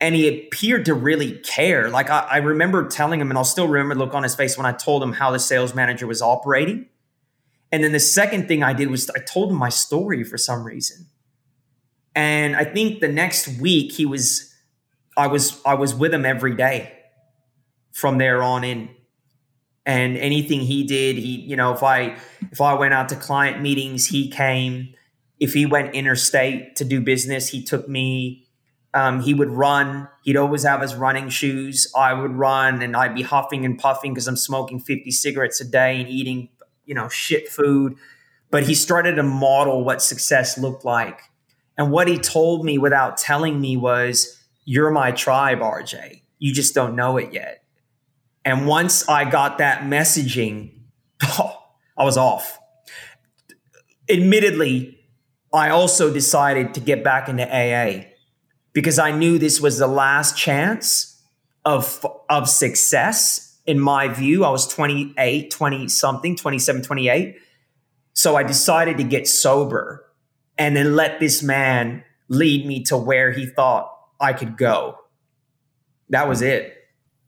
[0.00, 1.90] and he appeared to really care.
[1.90, 4.56] Like I, I, remember telling him, and I'll still remember the look on his face
[4.56, 6.86] when I told him how the sales manager was operating.
[7.70, 10.64] And then the second thing I did was I told him my story for some
[10.64, 11.06] reason.
[12.20, 14.54] And I think the next week he was,
[15.16, 16.92] I was, I was with him every day
[17.92, 18.90] from there on in.
[19.86, 22.18] And anything he did, he, you know, if I,
[22.52, 24.92] if I went out to client meetings, he came.
[25.38, 28.46] If he went interstate to do business, he took me
[28.92, 30.08] um, he would run.
[30.24, 31.90] He'd always have his running shoes.
[31.96, 35.64] I would run, and I'd be huffing and puffing because I'm smoking 50 cigarettes a
[35.64, 36.48] day and eating,
[36.84, 37.94] you know, shit food.
[38.50, 41.29] But he started to model what success looked like.
[41.80, 46.20] And what he told me without telling me was, "You're my tribe, RJ.
[46.38, 47.64] You just don't know it yet."
[48.44, 50.72] And once I got that messaging,
[51.22, 51.56] oh,
[51.96, 52.58] I was off.
[54.10, 54.98] Admittedly,
[55.54, 58.10] I also decided to get back into AA
[58.74, 61.18] because I knew this was the last chance
[61.64, 64.44] of of success in my view.
[64.44, 67.36] I was 28, 20 something, 27, 28.
[68.12, 70.09] So I decided to get sober
[70.60, 73.90] and then let this man lead me to where he thought
[74.20, 74.96] I could go.
[76.10, 76.76] That was it.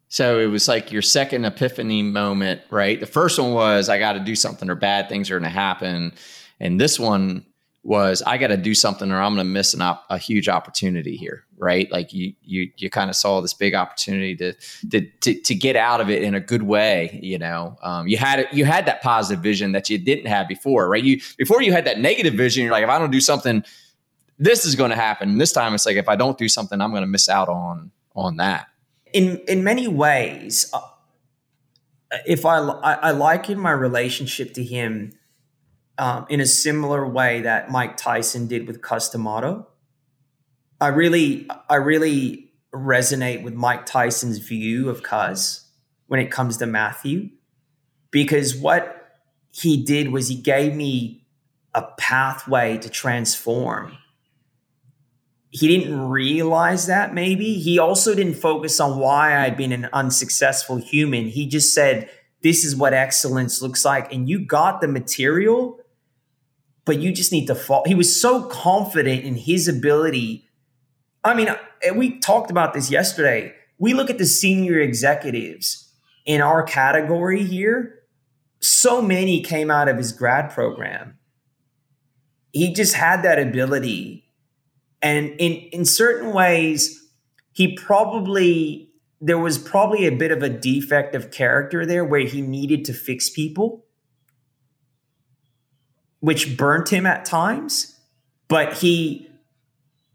[0.08, 3.00] So it was like your second epiphany moment, right?
[3.00, 5.58] The first one was I got to do something or bad things are going to
[5.58, 6.12] happen.
[6.60, 7.46] And this one
[7.84, 10.48] was I got to do something or I'm going to miss an op- a huge
[10.48, 11.90] opportunity here, right?
[11.90, 14.52] Like you you you kind of saw this big opportunity to,
[14.90, 17.18] to to to get out of it in a good way.
[17.22, 20.88] You know, um, you had you had that positive vision that you didn't have before,
[20.88, 21.02] right?
[21.02, 22.62] You before you had that negative vision.
[22.62, 23.64] You're like, if I don't do something,
[24.38, 25.38] this is going to happen.
[25.38, 27.90] This time, it's like if I don't do something, I'm going to miss out on
[28.14, 28.68] on that.
[29.12, 30.80] In in many ways, uh,
[32.26, 35.14] if I, I I liken my relationship to him
[35.98, 39.66] um, in a similar way that Mike Tyson did with Cus D'Amato.
[40.80, 45.68] I really, I really resonate with Mike Tyson's view of Cus
[46.06, 47.30] when it comes to Matthew,
[48.10, 49.20] because what
[49.50, 51.26] he did was he gave me
[51.74, 53.96] a pathway to transform.
[55.50, 57.54] He didn't realize that maybe.
[57.54, 61.26] He also didn't focus on why I'd been an unsuccessful human.
[61.26, 62.08] He just said,
[62.42, 64.12] This is what excellence looks like.
[64.12, 65.78] And you got the material
[66.84, 67.84] but you just need to fall.
[67.86, 70.48] He was so confident in his ability.
[71.24, 71.48] I mean,
[71.94, 73.54] we talked about this yesterday.
[73.78, 75.92] We look at the senior executives
[76.26, 78.00] in our category here.
[78.60, 81.18] So many came out of his grad program.
[82.52, 84.28] He just had that ability.
[85.00, 87.10] And in, in certain ways,
[87.52, 92.40] he probably, there was probably a bit of a defect of character there where he
[92.40, 93.86] needed to fix people
[96.22, 97.98] which burnt him at times,
[98.46, 99.28] but he,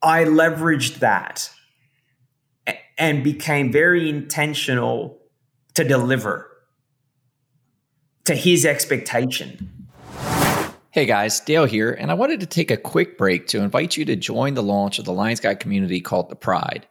[0.02, 1.52] I leveraged that
[2.98, 5.20] and became very intentional
[5.74, 6.50] to deliver
[8.24, 9.90] to his expectation.
[10.92, 14.06] Hey guys, Dale here, and I wanted to take a quick break to invite you
[14.06, 16.88] to join the launch of the Lions Guide community called The Pride.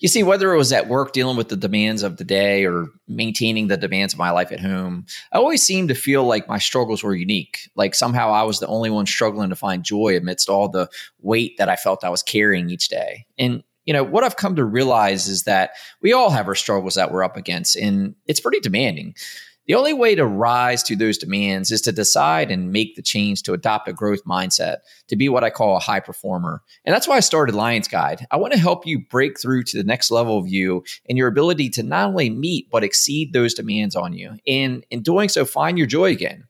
[0.00, 2.86] You see, whether it was at work dealing with the demands of the day or
[3.08, 6.58] maintaining the demands of my life at home, I always seemed to feel like my
[6.58, 7.70] struggles were unique.
[7.76, 10.88] Like somehow I was the only one struggling to find joy amidst all the
[11.20, 13.26] weight that I felt I was carrying each day.
[13.38, 16.94] And you know, what I've come to realize is that we all have our struggles
[16.94, 19.14] that we're up against, and it's pretty demanding.
[19.66, 23.42] The only way to rise to those demands is to decide and make the change
[23.42, 26.62] to adopt a growth mindset, to be what I call a high performer.
[26.84, 28.26] And that's why I started Lions Guide.
[28.30, 31.28] I want to help you break through to the next level of you and your
[31.28, 34.36] ability to not only meet, but exceed those demands on you.
[34.46, 36.44] And in doing so, find your joy again.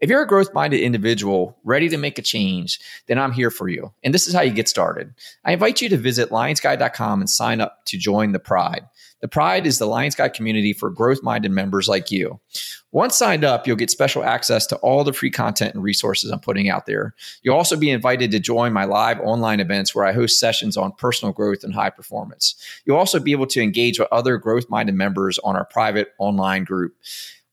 [0.00, 2.78] If you're a growth minded individual ready to make a change,
[3.08, 3.92] then I'm here for you.
[4.04, 5.12] And this is how you get started.
[5.44, 8.86] I invite you to visit lionsguide.com and sign up to join the Pride.
[9.20, 12.40] The Pride is the Lions Guide community for growth minded members like you.
[12.92, 16.40] Once signed up, you'll get special access to all the free content and resources I'm
[16.40, 17.14] putting out there.
[17.42, 20.92] You'll also be invited to join my live online events where I host sessions on
[20.92, 22.54] personal growth and high performance.
[22.84, 26.64] You'll also be able to engage with other growth minded members on our private online
[26.64, 26.94] group.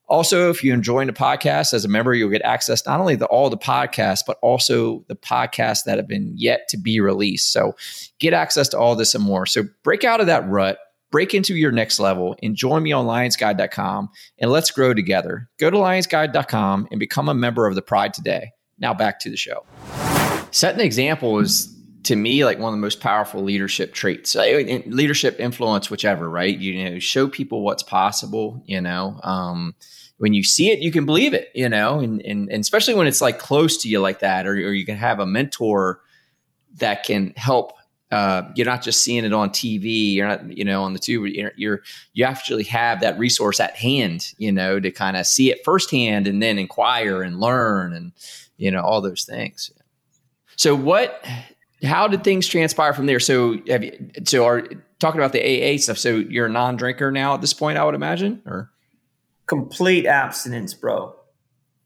[0.07, 3.25] Also, if you enjoy the podcast as a member, you'll get access not only to
[3.25, 7.51] all the podcasts, but also the podcasts that have been yet to be released.
[7.51, 7.75] So
[8.19, 9.47] get access to all this and more.
[9.47, 10.77] So break out of that rut
[11.15, 15.49] break into your next level and join me on lionsguide.com and let's grow together.
[15.57, 18.51] Go to lionsguide.com and become a member of the Pride today.
[18.79, 19.65] Now back to the show.
[20.51, 25.39] Setting an example is to me like one of the most powerful leadership traits leadership
[25.39, 29.73] influence whichever right you know show people what's possible you know um,
[30.17, 33.07] when you see it you can believe it you know and, and, and especially when
[33.07, 36.01] it's like close to you like that or, or you can have a mentor
[36.75, 37.71] that can help
[38.15, 40.13] uh, you're not just seeing it on TV.
[40.13, 41.27] You're not, you know, on the tube.
[41.27, 41.81] You're, you're
[42.13, 46.25] you actually have that resource at hand, you know, to kind of see it firsthand
[46.25, 48.13] and then inquire and learn and
[48.55, 49.69] you know all those things.
[50.55, 51.25] So what?
[51.83, 53.19] How did things transpire from there?
[53.19, 53.91] So have you?
[54.23, 54.61] So are
[54.99, 55.97] talking about the AA stuff.
[55.97, 58.71] So you're a non-drinker now at this point, I would imagine, or
[59.45, 61.17] complete abstinence, bro.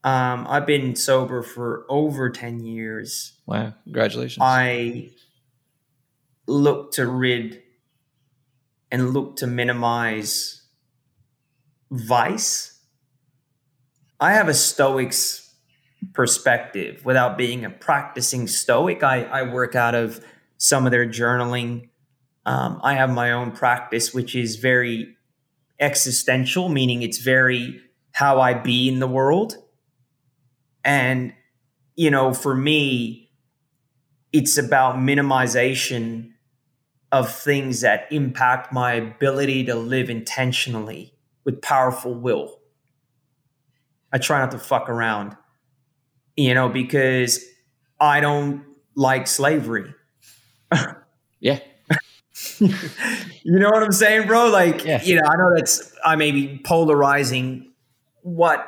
[0.03, 3.34] Um, I've been sober for over 10 years.
[3.47, 3.73] Wow.
[3.86, 4.38] Congratulations.
[4.39, 5.09] I
[6.50, 7.62] look to rid
[8.91, 10.64] and look to minimize
[11.91, 12.80] vice.
[14.20, 15.54] I have a Stoic's
[16.14, 19.04] perspective without being a practicing Stoic.
[19.04, 20.24] I, I work out of
[20.58, 21.89] some of their journaling.
[22.45, 25.16] Um, I have my own practice, which is very
[25.80, 27.80] existential, meaning it's very
[28.12, 29.56] how I be in the world.
[30.84, 31.34] And,
[31.95, 33.32] you know, for me,
[34.32, 36.32] it's about minimization
[37.12, 42.60] of things that impact my ability to live intentionally with powerful will.
[44.12, 45.36] I try not to fuck around,
[46.36, 47.43] you know, because
[47.99, 48.64] I don't
[48.95, 49.93] like slavery.
[51.39, 51.60] yeah.
[52.60, 52.70] you
[53.43, 54.49] know what I'm saying, bro?
[54.49, 55.01] Like, yeah.
[55.03, 57.72] you know, I know that's I may be polarizing
[58.22, 58.68] what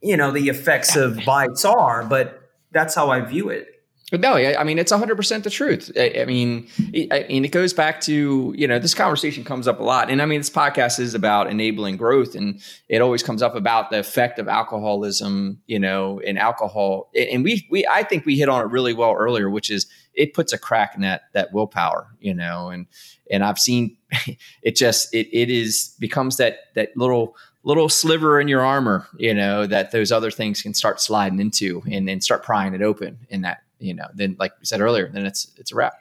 [0.00, 3.73] you know the effects of bites are, but that's how I view it.
[4.14, 5.90] But no, I mean it's 100 percent the truth.
[5.96, 6.68] I, I mean,
[7.10, 10.22] I mean it goes back to you know this conversation comes up a lot, and
[10.22, 13.98] I mean this podcast is about enabling growth, and it always comes up about the
[13.98, 18.64] effect of alcoholism, you know, and alcohol, and we we I think we hit on
[18.64, 22.34] it really well earlier, which is it puts a crack in that that willpower, you
[22.34, 22.86] know, and
[23.32, 23.96] and I've seen
[24.62, 27.34] it just it it is becomes that that little
[27.64, 31.82] little sliver in your armor, you know, that those other things can start sliding into
[31.90, 35.08] and then start prying it open in that, you know, then like we said earlier,
[35.12, 35.94] then it's it's a wrap.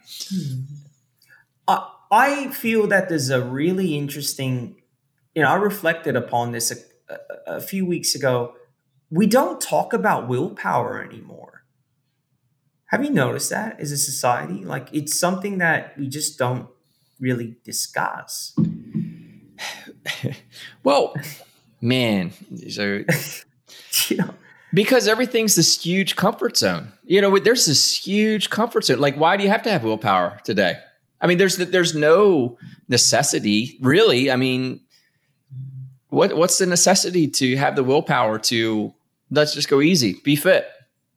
[1.68, 4.82] Uh, I feel that there's a really interesting,
[5.36, 8.56] you know, I reflected upon this a, a, a few weeks ago.
[9.10, 11.64] We don't talk about willpower anymore.
[12.88, 14.64] Have you noticed that as a society?
[14.64, 16.68] Like it's something that we just don't
[17.20, 18.56] really discuss.
[20.84, 21.16] well,
[21.82, 22.32] man,
[22.70, 23.04] so
[24.08, 24.34] you know,
[24.74, 26.92] because everything's this huge comfort zone.
[27.04, 29.00] You know, there's this huge comfort zone.
[29.00, 30.78] Like, why do you have to have willpower today?
[31.22, 32.58] I mean, there's there's no
[32.90, 34.32] necessity really.
[34.32, 34.82] I mean,
[36.10, 38.94] what what's the necessity to have the willpower to
[39.30, 40.68] let's just go easy, be fit?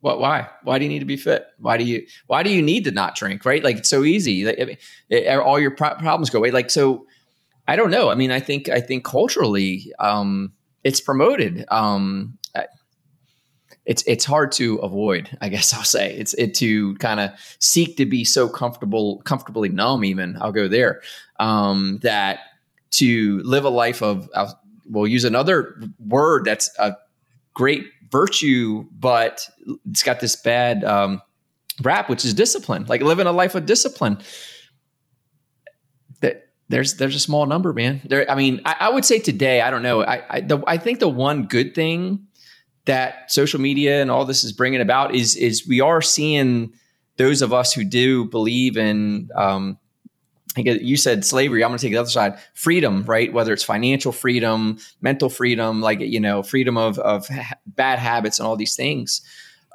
[0.00, 0.20] What?
[0.20, 0.48] Why?
[0.62, 1.46] Why do you need to be fit?
[1.58, 2.06] Why do you?
[2.26, 3.44] Why do you need to not drink?
[3.44, 3.64] Right?
[3.64, 4.44] Like it's so easy.
[4.44, 4.76] Like, I mean,
[5.08, 6.50] it, all your pro- problems go away.
[6.50, 7.06] Like so.
[7.68, 8.10] I don't know.
[8.10, 10.52] I mean, I think I think culturally, um,
[10.84, 11.64] it's promoted.
[11.68, 12.38] Um,
[13.86, 15.36] it's it's hard to avoid.
[15.40, 17.30] I guess I'll say it's it to kind of
[17.60, 20.04] seek to be so comfortable, comfortably numb.
[20.04, 21.00] Even I'll go there.
[21.38, 22.40] Um, that
[22.92, 26.96] to live a life of, I'll, we'll use another word that's a
[27.54, 29.46] great virtue, but
[29.88, 31.20] it's got this bad um,
[31.82, 32.86] rap, which is discipline.
[32.88, 34.18] Like living a life of discipline
[36.20, 38.00] that there's there's a small number, man.
[38.04, 40.02] There, I mean, I, I would say today, I don't know.
[40.02, 42.25] I I, the, I think the one good thing
[42.86, 46.72] that social media and all this is bringing about is is we are seeing
[47.16, 49.30] those of us who do believe in.
[49.34, 49.78] Um,
[50.58, 51.62] you said slavery.
[51.62, 52.38] I'm going to take the other side.
[52.54, 53.30] Freedom, right?
[53.30, 58.38] Whether it's financial freedom, mental freedom, like you know, freedom of of ha- bad habits
[58.38, 59.20] and all these things.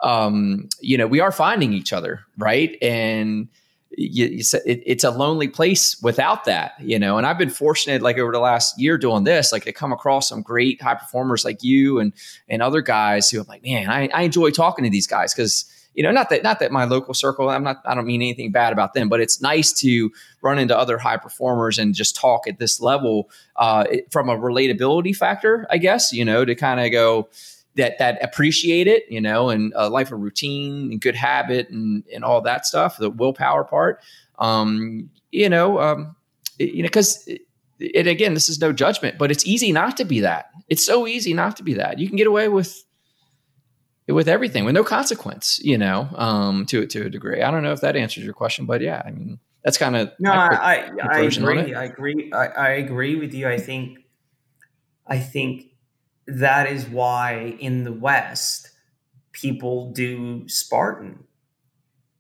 [0.02, 2.76] Um, you know, we are finding each other, right?
[2.82, 3.50] And
[3.98, 7.18] you, you it, it's a lonely place without that, you know.
[7.18, 10.30] And I've been fortunate, like over the last year doing this, like to come across
[10.30, 12.14] some great high performers like you and
[12.48, 15.66] and other guys who I'm like, man, I, I enjoy talking to these guys because
[15.94, 18.52] you know, not that not that my local circle, I'm not, I don't mean anything
[18.52, 20.10] bad about them, but it's nice to
[20.42, 25.16] run into other high performers and just talk at this level uh, from a relatability
[25.16, 27.28] factor, I guess, you know, to kind of go
[27.76, 32.04] that that appreciate it, you know, and a life of routine and good habit and
[32.14, 34.02] and all that stuff, the willpower part.
[34.40, 36.16] Um, you know, um,
[36.60, 37.42] it, you know, because it,
[37.80, 40.50] it, again, this is no judgment, but it's easy not to be that.
[40.68, 42.00] It's so easy not to be that.
[42.00, 42.84] You can get away with
[44.08, 47.42] with everything with no consequence, you know, um, to to a degree.
[47.42, 50.12] I don't know if that answers your question, but yeah, I mean, that's kind of
[50.20, 50.32] no.
[50.32, 51.74] I I, I agree.
[51.74, 52.32] I agree.
[52.34, 53.48] I, I agree with you.
[53.48, 54.00] I think
[55.08, 55.71] I think
[56.28, 58.70] that is why in the West,
[59.32, 61.26] people do Spartan,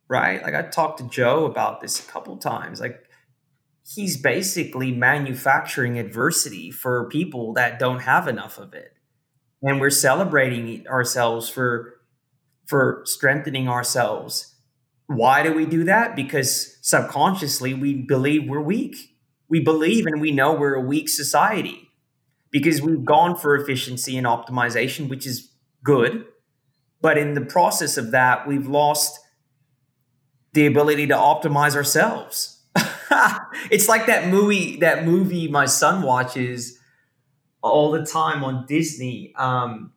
[0.08, 0.42] right?
[0.44, 2.80] Like I talked to Joe about this a couple times.
[2.82, 3.04] Like
[3.96, 8.94] he's basically manufacturing adversity for people that don't have enough of it.
[9.62, 12.00] And we're celebrating ourselves for
[12.68, 14.56] for strengthening ourselves
[15.08, 16.16] Why do we do that?
[16.16, 19.18] Because subconsciously we believe we're weak.
[19.50, 21.81] We believe and we know we're a weak society
[22.52, 25.52] because we've gone for efficiency and optimization, which is
[25.84, 26.26] good.
[27.02, 29.20] But in the process of that, we've lost
[30.54, 32.62] the ability to optimize ourselves.
[33.72, 36.78] it's like that movie, that movie my son watches
[37.62, 39.94] all the time on Disney, um,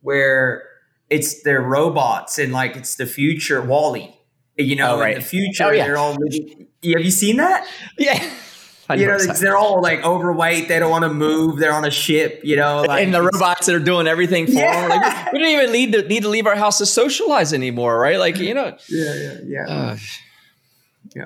[0.00, 0.64] where
[1.10, 4.14] it's their robots and like it's the future WALL-E.
[4.56, 5.14] You know, oh, right.
[5.14, 5.84] in the future, oh, yeah.
[5.84, 6.66] they're all living.
[6.84, 7.66] Have you seen that?
[7.98, 8.28] Yeah.
[8.96, 10.68] You know, they're all like overweight.
[10.68, 11.58] They don't want to move.
[11.58, 12.40] They're on a ship.
[12.42, 14.88] You know, like, and the robots that are doing everything for yeah.
[14.88, 14.88] them.
[14.88, 18.18] Like, we don't even need to need to leave our house to socialize anymore, right?
[18.18, 18.76] Like you know.
[18.88, 19.66] Yeah, yeah, yeah.
[19.68, 19.96] Uh,
[21.14, 21.24] yeah,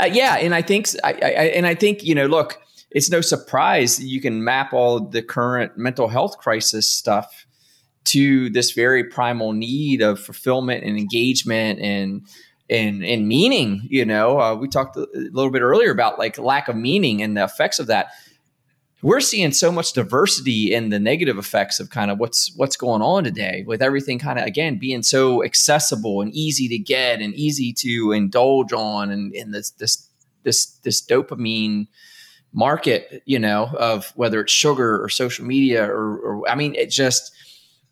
[0.00, 3.20] uh, yeah, and I think, I, I, and I think you know, look, it's no
[3.20, 7.46] surprise that you can map all the current mental health crisis stuff
[8.04, 12.26] to this very primal need of fulfillment and engagement and
[12.70, 13.86] and and meaning.
[13.90, 17.36] You know, uh, we talked a little bit earlier about like lack of meaning and
[17.36, 18.10] the effects of that.
[19.02, 23.02] We're seeing so much diversity in the negative effects of kind of what's what's going
[23.02, 27.34] on today with everything kind of again being so accessible and easy to get and
[27.34, 30.06] easy to indulge on and in this this
[30.42, 31.88] this this dopamine
[32.52, 36.90] market you know of whether it's sugar or social media or, or i mean it
[36.90, 37.32] just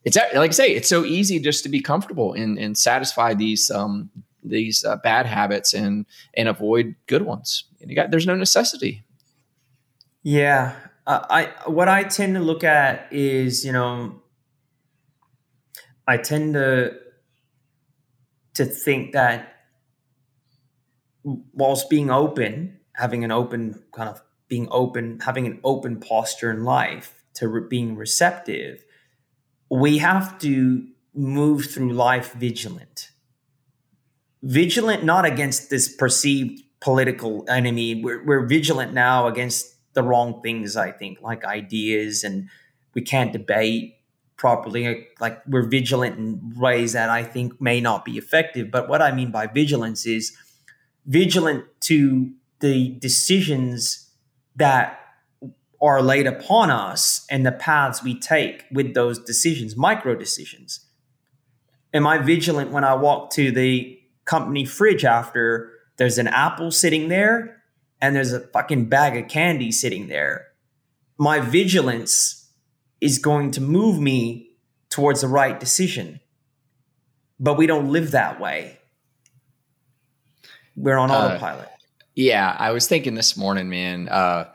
[0.04, 3.70] it's like I say, it's so easy just to be comfortable and, and satisfy these
[3.70, 4.10] um,
[4.42, 7.64] these uh, bad habits and and avoid good ones.
[7.80, 9.04] And you got there's no necessity.
[10.22, 10.74] Yeah,
[11.06, 14.22] uh, I what I tend to look at is you know
[16.06, 16.94] I tend to
[18.54, 19.54] to think that
[21.24, 26.64] whilst being open, having an open kind of being open, having an open posture in
[26.64, 28.84] life to re- being receptive
[29.70, 33.10] we have to move through life vigilant.
[34.42, 38.02] Vigilant not against this perceived political enemy.
[38.02, 42.48] We're, we're vigilant now against the wrong things, I think, like ideas, and
[42.94, 43.96] we can't debate
[44.36, 45.08] properly.
[45.20, 48.70] Like we're vigilant in ways that I think may not be effective.
[48.70, 50.36] But what I mean by vigilance is
[51.04, 52.30] vigilant to
[52.60, 54.10] the decisions
[54.56, 55.00] that
[55.80, 60.86] are laid upon us and the paths we take with those decisions, micro decisions.
[61.94, 63.97] Am I vigilant when I walk to the
[64.28, 67.62] company fridge after there's an apple sitting there
[68.00, 70.46] and there's a fucking bag of candy sitting there?
[71.16, 72.48] My vigilance
[73.00, 74.50] is going to move me
[74.90, 76.20] towards the right decision.
[77.40, 78.78] But we don't live that way.
[80.76, 81.68] We're on uh, autopilot.
[82.14, 84.08] Yeah, I was thinking this morning, man.
[84.08, 84.52] Uh,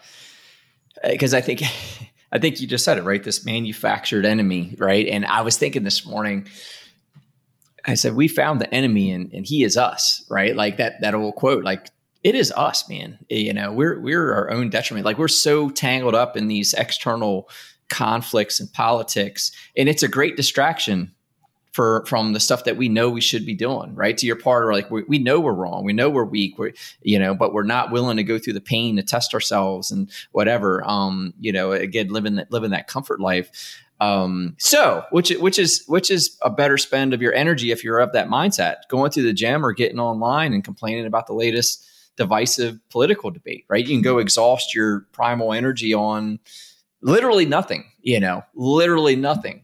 [1.03, 1.63] because I think
[2.31, 3.23] I think you just said it right.
[3.23, 5.07] This manufactured enemy, right?
[5.07, 6.47] And I was thinking this morning.
[7.85, 10.55] I said we found the enemy, and and he is us, right?
[10.55, 11.89] Like that that old quote, like
[12.23, 13.19] it is us, man.
[13.29, 15.05] You know, we're we're our own detriment.
[15.05, 17.49] Like we're so tangled up in these external
[17.89, 21.13] conflicts and politics, and it's a great distraction
[21.73, 24.63] for from the stuff that we know we should be doing right to your part
[24.63, 26.71] or like we, we know we're wrong we know we're weak we're
[27.01, 30.09] you know but we're not willing to go through the pain to test ourselves and
[30.31, 35.59] whatever um you know again living that living that comfort life um so which which
[35.59, 39.11] is which is a better spend of your energy if you're of that mindset going
[39.11, 41.87] to the gym or getting online and complaining about the latest
[42.17, 46.39] divisive political debate right you can go exhaust your primal energy on
[47.01, 49.63] literally nothing you know literally nothing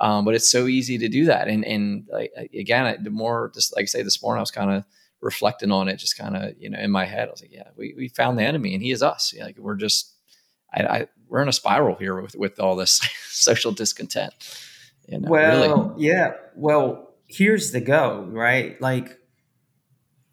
[0.00, 1.48] um, but it's so easy to do that.
[1.48, 4.70] And and like, again, the more just like I say this morning, I was kind
[4.70, 4.84] of
[5.20, 7.28] reflecting on it, just kind of you know in my head.
[7.28, 9.32] I was like, yeah, we, we found the enemy, and he is us.
[9.34, 10.14] Yeah, like we're just
[10.72, 14.34] I, I, we're in a spiral here with with all this social discontent.
[15.08, 16.06] You know, well, really.
[16.06, 16.32] yeah.
[16.54, 18.80] Well, here's the go, right?
[18.80, 19.18] Like,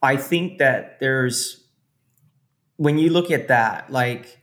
[0.02, 1.64] I think that there's
[2.78, 4.40] when you look at that, like,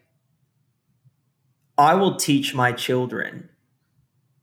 [1.76, 3.48] I will teach my children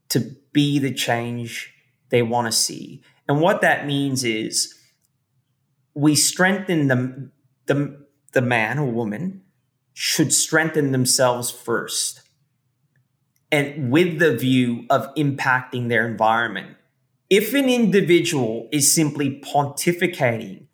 [0.10, 1.74] to be the change
[2.10, 3.04] they want to see.
[3.28, 4.74] And what that means is
[5.94, 7.32] we strengthen the,
[7.66, 9.44] the, the man or woman
[10.00, 12.22] should strengthen themselves first
[13.52, 16.78] and with the view of impacting their environment.
[17.32, 20.68] If an individual is simply pontificating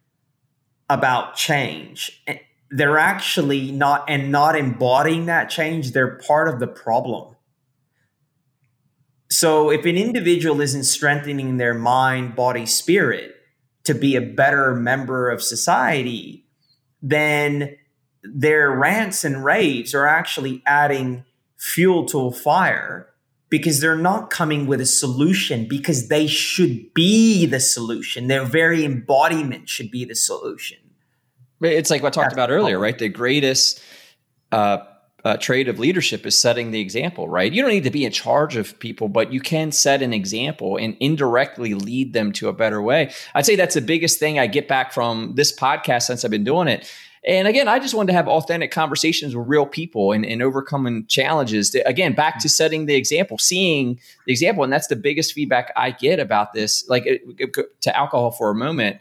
[0.89, 6.67] about change, eh, they're actually not and not embodying that change, they're part of the
[6.67, 7.37] problem.
[9.31, 13.35] So if an individual isn't strengthening their mind, body, spirit
[13.85, 16.45] to be a better member of society,
[17.01, 17.77] then
[18.23, 21.25] their rants and raves are actually adding
[21.57, 23.09] fuel to a fire
[23.49, 28.27] because they're not coming with a solution because they should be the solution.
[28.27, 30.79] Their very embodiment should be the solution.
[31.61, 32.97] It's like what I talked That's about earlier, right?
[32.97, 33.81] The greatest
[34.51, 34.79] uh,
[35.23, 37.51] uh, trait of leadership is setting the example, right?
[37.51, 40.77] You don't need to be in charge of people, but you can set an example
[40.77, 43.13] and indirectly lead them to a better way.
[43.33, 46.43] I'd say that's the biggest thing I get back from this podcast since I've been
[46.43, 46.91] doing it.
[47.25, 51.05] And again, I just wanted to have authentic conversations with real people and, and overcoming
[51.07, 51.73] challenges.
[51.85, 54.63] Again, back to setting the example, seeing the example.
[54.63, 56.87] And that's the biggest feedback I get about this.
[56.89, 57.05] Like
[57.81, 58.97] to alcohol for a moment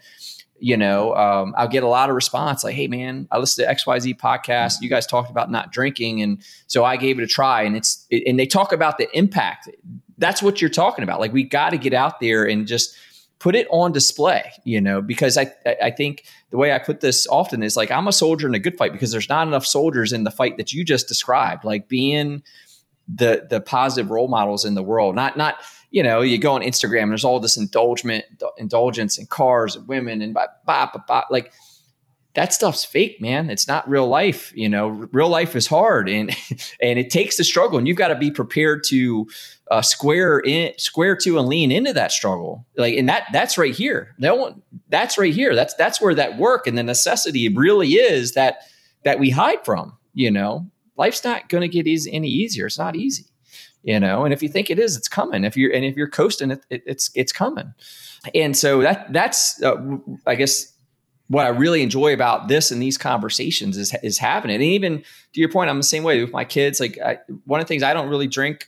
[0.62, 3.68] you know, um, I'll get a lot of response like, "Hey, man, I listened to
[3.68, 4.80] X Y Z podcast.
[4.80, 8.06] You guys talked about not drinking, and so I gave it a try." And it's
[8.10, 9.68] it, and they talk about the impact.
[10.18, 11.18] That's what you're talking about.
[11.18, 12.94] Like we got to get out there and just
[13.42, 14.52] put it on display.
[14.64, 18.08] You know, because I I think the way I put this often is like I'm
[18.08, 20.72] a soldier in a good fight because there's not enough soldiers in the fight that
[20.72, 21.64] you just described.
[21.64, 22.42] Like being
[23.12, 25.56] the the positive role models in the world, not not
[25.90, 28.24] you know, you go on Instagram there's all this indulgement,
[28.56, 31.24] indulgence in cars and women and blah, blah, blah, blah.
[31.30, 31.52] like
[32.34, 33.50] that stuff's fake, man.
[33.50, 34.52] It's not real life.
[34.54, 36.30] You know, real life is hard and
[36.80, 39.26] and it takes the struggle, and you've got to be prepared to
[39.70, 42.66] uh, square in, square to, and lean into that struggle.
[42.76, 44.14] Like, and that that's right here.
[44.18, 45.54] That one, that's right here.
[45.54, 48.62] That's that's where that work and the necessity really is that
[49.04, 49.96] that we hide from.
[50.14, 52.66] You know, life's not going to get easy, any easier.
[52.66, 53.26] It's not easy
[53.84, 56.08] you know and if you think it is it's coming if you're and if you're
[56.08, 57.74] coasting it, it it's it's coming
[58.34, 59.76] and so that that's uh,
[60.26, 60.71] i guess
[61.28, 64.98] what i really enjoy about this and these conversations is is having it and even
[65.32, 67.68] to your point i'm the same way with my kids like I, one of the
[67.68, 68.66] things i don't really drink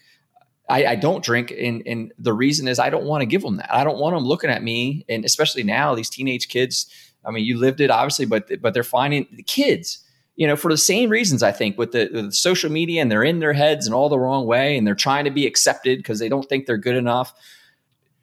[0.67, 3.59] I, I, don't drink, and, and the reason is I don't want to give them
[3.59, 3.71] that.
[3.71, 6.87] I don't want them looking at me, and especially now these teenage kids.
[7.23, 10.03] I mean, you lived it obviously, but but they're finding the kids
[10.37, 13.11] you know, for the same reasons, I think, with the, with the, social media and
[13.11, 15.99] they're in their heads and all the wrong way and they're trying to be accepted
[15.99, 17.33] because they don't think they're good enough.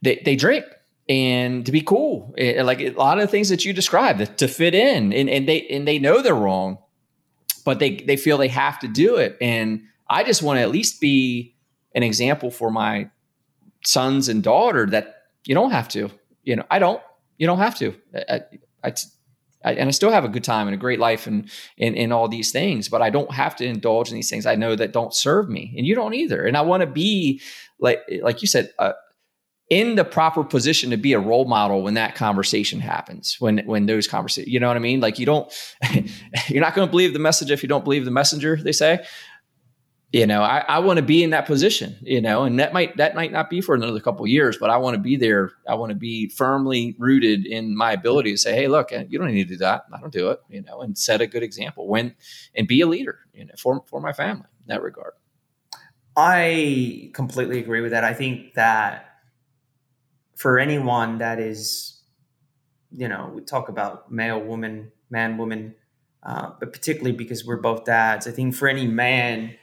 [0.02, 0.66] They, they drink
[1.12, 2.34] and to be cool.
[2.38, 5.30] It, eh, like a lot of the things that you described to fit in and,
[5.30, 6.78] and they, and they know they're wrong,
[7.66, 9.38] but they, they feel they have to do it.
[9.42, 11.54] And I just want to at least be
[11.94, 13.10] an example for my
[13.84, 16.10] sons and daughter that you don't have to,
[16.44, 17.02] you know, I don't,
[17.38, 17.94] you don't have to.
[18.16, 18.42] I,
[18.82, 18.94] I,
[19.66, 22.30] I, and I still have a good time and a great life and in all
[22.30, 25.14] these things, but I don't have to indulge in these things I know that don't
[25.14, 26.46] serve me, and you don't either.
[26.46, 27.42] And I want to be
[27.80, 28.72] like like you said.
[28.80, 28.94] Uh,
[29.72, 33.86] in the proper position to be a role model when that conversation happens when when
[33.86, 35.00] those conversations you know what i mean?
[35.00, 35.52] Like you don't
[36.50, 39.04] you're not going to believe the message if you don't believe the messenger they say.
[40.12, 42.98] You know i, I want to be in that position you know and that might
[42.98, 45.52] that might not be for another couple years but i want to be there.
[45.66, 49.18] I want to be firmly rooted in my ability to say hey look eh, you
[49.18, 49.86] don't need to do that.
[49.94, 52.14] I don't do it you know and set a good example when
[52.54, 55.14] and be a leader you know for, for my family in that regard.
[56.18, 58.04] I completely agree with that.
[58.04, 59.11] I think that
[60.42, 62.02] for anyone that is
[62.92, 65.76] you know we talk about male woman man woman
[66.24, 69.56] uh, but particularly because we're both dads i think for any man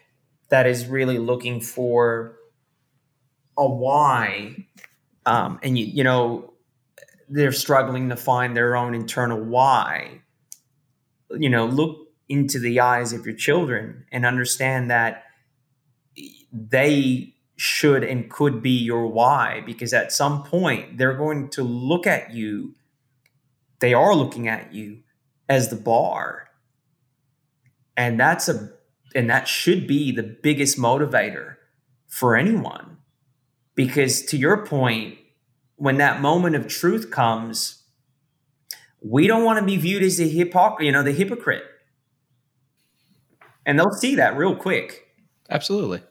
[0.50, 2.36] that is really looking for
[3.56, 4.54] a why
[5.26, 6.54] um, and you you know
[7.28, 10.20] they're struggling to find their own internal why
[11.36, 15.24] you know look into the eyes of your children and understand that
[16.52, 22.06] they should and could be your why because at some point they're going to look
[22.06, 22.74] at you
[23.80, 24.98] they are looking at you
[25.48, 26.48] as the bar
[27.96, 28.70] and that's a
[29.14, 31.56] and that should be the biggest motivator
[32.06, 32.98] for anyone.
[33.74, 35.18] Because to your point,
[35.76, 37.84] when that moment of truth comes,
[39.00, 41.64] we don't want to be viewed as the hypocrite, you know, the hypocrite.
[43.64, 45.06] And they'll see that real quick.
[45.50, 46.02] Absolutely.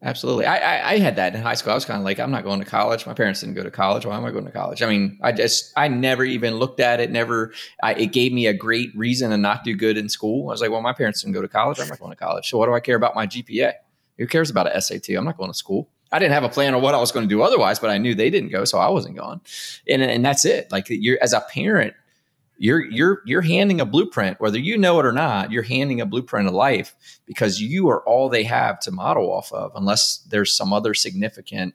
[0.00, 0.46] Absolutely.
[0.46, 1.72] I, I, I, had that in high school.
[1.72, 3.04] I was kind of like, I'm not going to college.
[3.04, 4.06] My parents didn't go to college.
[4.06, 4.80] Why am I going to college?
[4.80, 7.10] I mean, I just, I never even looked at it.
[7.10, 10.48] Never, I, it gave me a great reason to not do good in school.
[10.48, 11.80] I was like, well, my parents didn't go to college.
[11.80, 12.48] I'm not going to college.
[12.48, 13.72] So what do I care about my GPA?
[14.18, 15.10] Who cares about an SAT?
[15.10, 15.88] I'm not going to school.
[16.12, 17.98] I didn't have a plan on what I was going to do otherwise, but I
[17.98, 18.64] knew they didn't go.
[18.64, 19.40] So I wasn't going.
[19.88, 20.70] And, and that's it.
[20.70, 21.94] Like you're, as a parent,
[22.58, 26.06] you're you're you're handing a blueprint whether you know it or not you're handing a
[26.06, 26.94] blueprint of life
[27.24, 31.74] because you are all they have to model off of unless there's some other significant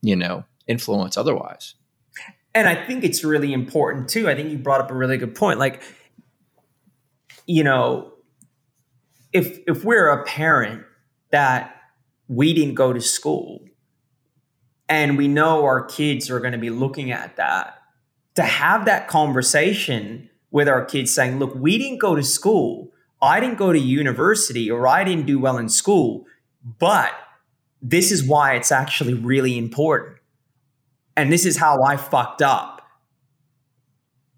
[0.00, 1.74] you know influence otherwise.
[2.54, 4.28] And i think it's really important too.
[4.28, 5.58] I think you brought up a really good point.
[5.58, 5.82] Like
[7.46, 8.12] you know
[9.32, 10.84] if if we're a parent
[11.30, 11.74] that
[12.28, 13.64] we didn't go to school
[14.88, 17.77] and we know our kids are going to be looking at that
[18.38, 22.92] to have that conversation with our kids saying, look, we didn't go to school.
[23.20, 26.24] I didn't go to university or I didn't do well in school,
[26.78, 27.10] but
[27.82, 30.18] this is why it's actually really important.
[31.16, 32.80] And this is how I fucked up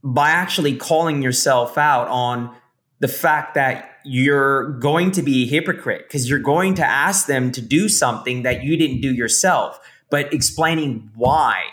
[0.02, 2.56] by actually calling yourself out on
[3.00, 7.52] the fact that you're going to be a hypocrite because you're going to ask them
[7.52, 9.78] to do something that you didn't do yourself,
[10.08, 11.64] but explaining why.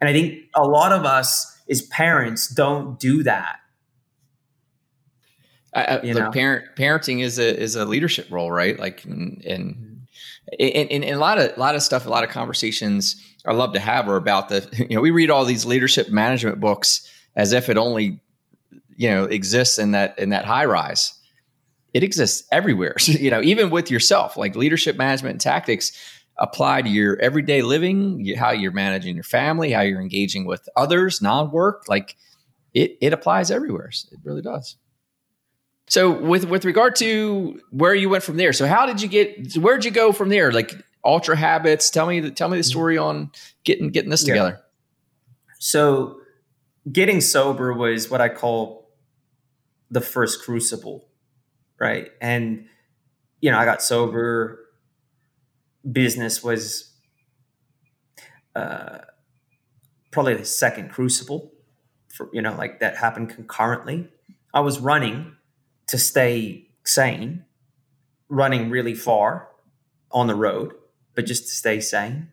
[0.00, 3.56] And I think a lot of us as parents don't do that.
[5.74, 6.30] I, you know?
[6.30, 8.78] parent parenting is a is a leadership role, right?
[8.78, 10.06] Like, and, and,
[10.58, 13.74] and, and a lot of a lot of stuff, a lot of conversations I love
[13.74, 14.66] to have are about the.
[14.88, 18.20] You know, we read all these leadership management books as if it only,
[18.96, 21.12] you know, exists in that in that high rise.
[21.92, 22.94] It exists everywhere.
[23.04, 25.92] you know, even with yourself, like leadership management tactics
[26.38, 31.22] apply to your everyday living, how you're managing your family, how you're engaging with others,
[31.22, 31.84] non-work.
[31.88, 32.16] Like,
[32.74, 33.88] it it applies everywhere.
[33.88, 34.76] It really does.
[35.88, 39.56] So with with regard to where you went from there, so how did you get?
[39.56, 40.52] Where'd you go from there?
[40.52, 40.74] Like
[41.04, 41.90] Ultra Habits.
[41.90, 43.30] Tell me tell me the story on
[43.64, 44.58] getting getting this together.
[44.58, 45.54] Yeah.
[45.58, 46.20] So
[46.90, 48.90] getting sober was what I call
[49.90, 51.08] the first crucible,
[51.78, 52.10] right?
[52.20, 52.66] And
[53.40, 54.65] you know, I got sober.
[55.90, 56.92] Business was
[58.54, 58.98] uh,
[60.10, 61.52] probably the second crucible
[62.16, 64.08] for you know, like that happened concurrently.
[64.54, 65.36] I was running
[65.88, 67.44] to stay sane,
[68.28, 69.48] running really far
[70.10, 70.72] on the road,
[71.14, 72.32] but just to stay sane.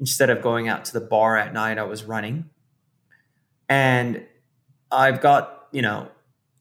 [0.00, 2.50] Instead of going out to the bar at night, I was running.
[3.68, 4.26] And
[4.90, 6.08] I've got, you know,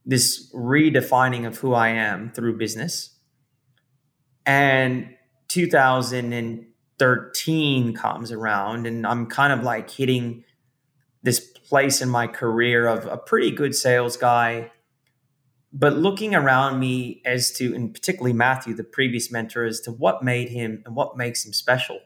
[0.06, 3.18] this redefining of who I am through business.
[4.46, 5.16] And
[5.52, 10.44] 2013 comes around, and I'm kind of like hitting
[11.24, 14.72] this place in my career of a pretty good sales guy
[15.74, 20.24] but looking around me as to, and particularly Matthew, the previous mentor, as to what
[20.24, 22.00] made him and what makes him special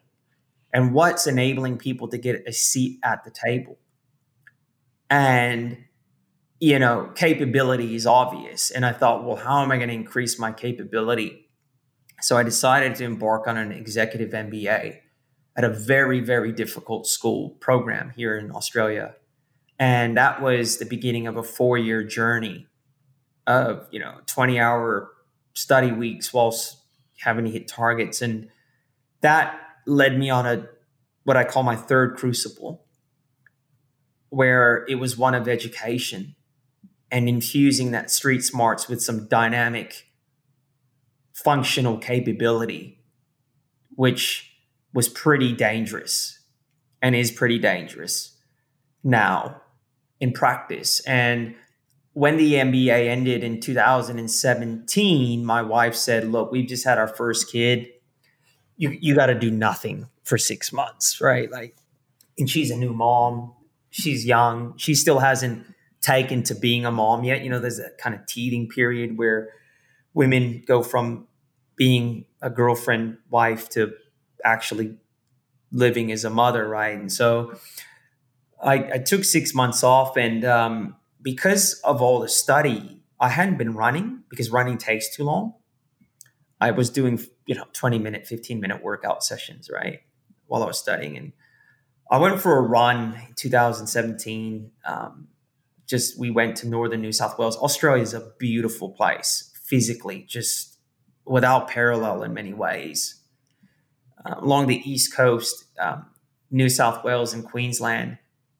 [0.72, 3.78] and what's enabling people to get a seat at the table.
[5.10, 5.78] And,
[6.60, 8.70] you know, capability is obvious.
[8.70, 11.45] And I thought, well, how am I going to increase my capability?
[12.22, 15.00] So I decided to embark on an executive MBA
[15.58, 19.16] at a very, very difficult school program here in Australia.
[19.78, 22.68] And that was the beginning of a four year journey
[23.48, 25.12] of you know 20 hour
[25.54, 26.78] study weeks whilst
[27.20, 28.50] having to hit targets and
[29.22, 30.68] that led me on a
[31.24, 32.84] what i call my third crucible
[34.30, 36.36] where it was one of education
[37.12, 40.08] and infusing that street smarts with some dynamic
[41.44, 43.00] functional capability
[43.96, 44.52] which
[44.94, 46.40] was pretty dangerous
[47.02, 48.36] and is pretty dangerous
[49.04, 49.62] now
[50.20, 51.54] in practice and
[52.16, 57.52] when the MBA ended in 2017, my wife said, "Look, we've just had our first
[57.52, 57.90] kid.
[58.78, 61.52] You you got to do nothing for 6 months, right?
[61.52, 61.76] Like
[62.38, 63.54] and she's a new mom.
[63.90, 64.78] She's young.
[64.78, 65.66] She still hasn't
[66.02, 67.44] taken to being a mom yet.
[67.44, 69.50] You know, there's a kind of teething period where
[70.16, 71.28] women go from
[71.76, 73.94] being a girlfriend, wife to
[74.44, 74.98] actually
[75.72, 76.98] living as a mother, right?
[76.98, 77.54] And so
[78.64, 83.58] I, I took six months off and um, because of all the study, I hadn't
[83.58, 85.54] been running because running takes too long.
[86.62, 90.00] I was doing, you know, 20 minute, 15 minute workout sessions, right?
[90.48, 91.18] While I was studying.
[91.18, 91.34] And
[92.10, 94.72] I went for a run in 2017.
[94.86, 95.28] Um,
[95.88, 97.58] just we went to northern New South Wales.
[97.58, 100.78] Australia is a beautiful place physically, just
[101.26, 103.22] without parallel in many ways.
[104.24, 106.06] Uh, along the east coast, um,
[106.52, 108.18] New South Wales and Queensland,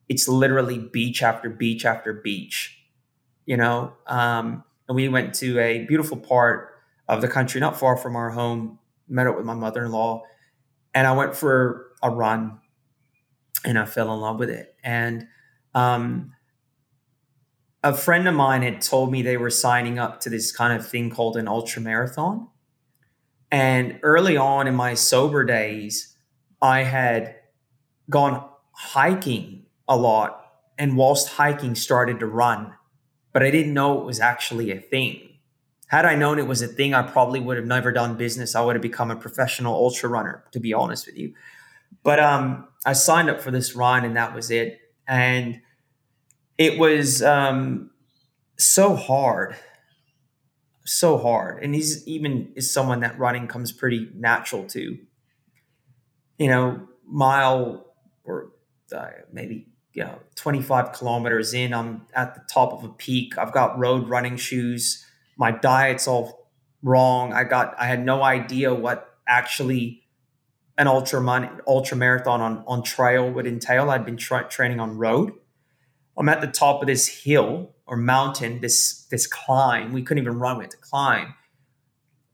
[0.10, 2.78] it's literally beach after beach after beach,
[3.46, 3.94] you know.
[4.08, 6.72] Um, and we went to a beautiful part
[7.08, 8.80] of the country, not far from our home.
[9.08, 10.24] Met up with my mother in law,
[10.94, 12.60] and I went for a run,
[13.64, 14.76] and I fell in love with it.
[14.84, 15.28] And
[15.76, 16.32] um,
[17.86, 20.86] a friend of mine had told me they were signing up to this kind of
[20.86, 22.48] thing called an ultra marathon.
[23.52, 26.18] And early on in my sober days,
[26.60, 27.36] I had
[28.10, 32.74] gone hiking a lot and whilst hiking started to run,
[33.32, 35.30] but I didn't know it was actually a thing.
[35.86, 38.56] Had I known it was a thing, I probably would have never done business.
[38.56, 41.36] I would have become a professional ultra runner, to be honest with you.
[42.02, 44.80] But um, I signed up for this run and that was it.
[45.08, 45.62] And
[46.58, 47.92] it was um,
[48.58, 49.56] so hard,
[50.86, 51.62] so hard.
[51.64, 54.98] And he's even is someone that running comes pretty natural to.
[56.38, 57.86] You know, mile
[58.24, 58.52] or
[58.94, 63.54] uh, maybe you know 25 kilometers in i'm at the top of a peak i've
[63.54, 65.06] got road running shoes
[65.38, 66.50] my diet's all
[66.84, 70.06] wrong i got i had no idea what actually
[70.78, 73.90] an ultra ultra marathon on on trail would entail.
[73.90, 75.34] I'd been tra- training on road.
[76.18, 79.94] I'm at the top of this hill or mountain, this this climb.
[79.94, 81.36] We couldn't even run; we had to climb.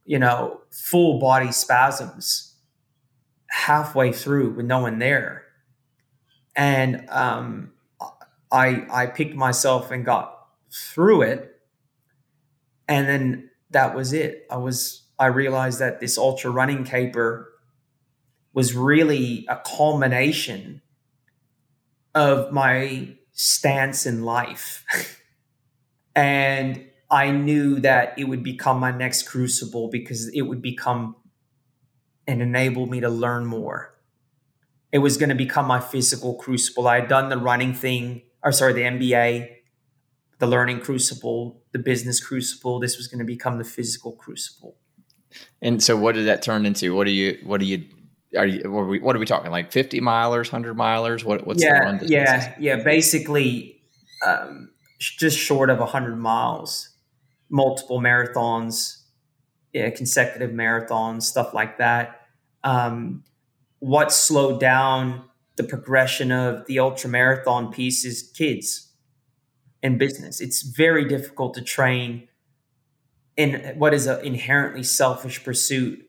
[0.04, 2.54] You know, full body spasms
[3.48, 5.44] halfway through with no one there,
[6.56, 7.72] and um,
[8.50, 10.38] I I picked myself and got
[10.72, 11.60] through it,
[12.88, 14.46] and then that was it.
[14.50, 17.48] I was I realized that this ultra running caper
[18.52, 20.82] was really a culmination
[22.14, 24.84] of my stance in life.
[26.14, 31.16] and I knew that it would become my next crucible because it would become
[32.26, 33.94] and enable me to learn more.
[34.92, 36.86] It was going to become my physical crucible.
[36.86, 39.48] I had done the running thing, or sorry, the MBA,
[40.38, 42.78] the learning crucible, the business crucible.
[42.78, 44.76] This was going to become the physical crucible.
[45.60, 46.94] And so, what did that turn into?
[46.94, 47.38] What do you?
[47.44, 47.84] What do you?
[48.36, 48.70] Are you?
[48.70, 49.50] What are we, what are we talking?
[49.50, 51.24] Like fifty milers, hundred milers?
[51.24, 51.46] What?
[51.46, 52.76] What's yeah, the run Yeah, yeah.
[52.82, 53.82] Basically,
[54.26, 54.70] um,
[55.00, 56.90] just short of hundred miles,
[57.50, 59.02] multiple marathons,
[59.72, 62.20] yeah, consecutive marathons, stuff like that.
[62.64, 63.24] Um,
[63.80, 65.24] what slowed down
[65.56, 68.92] the progression of the ultra marathon piece is kids
[69.82, 70.40] and business.
[70.40, 72.28] It's very difficult to train
[73.36, 76.08] in what is an inherently selfish pursuit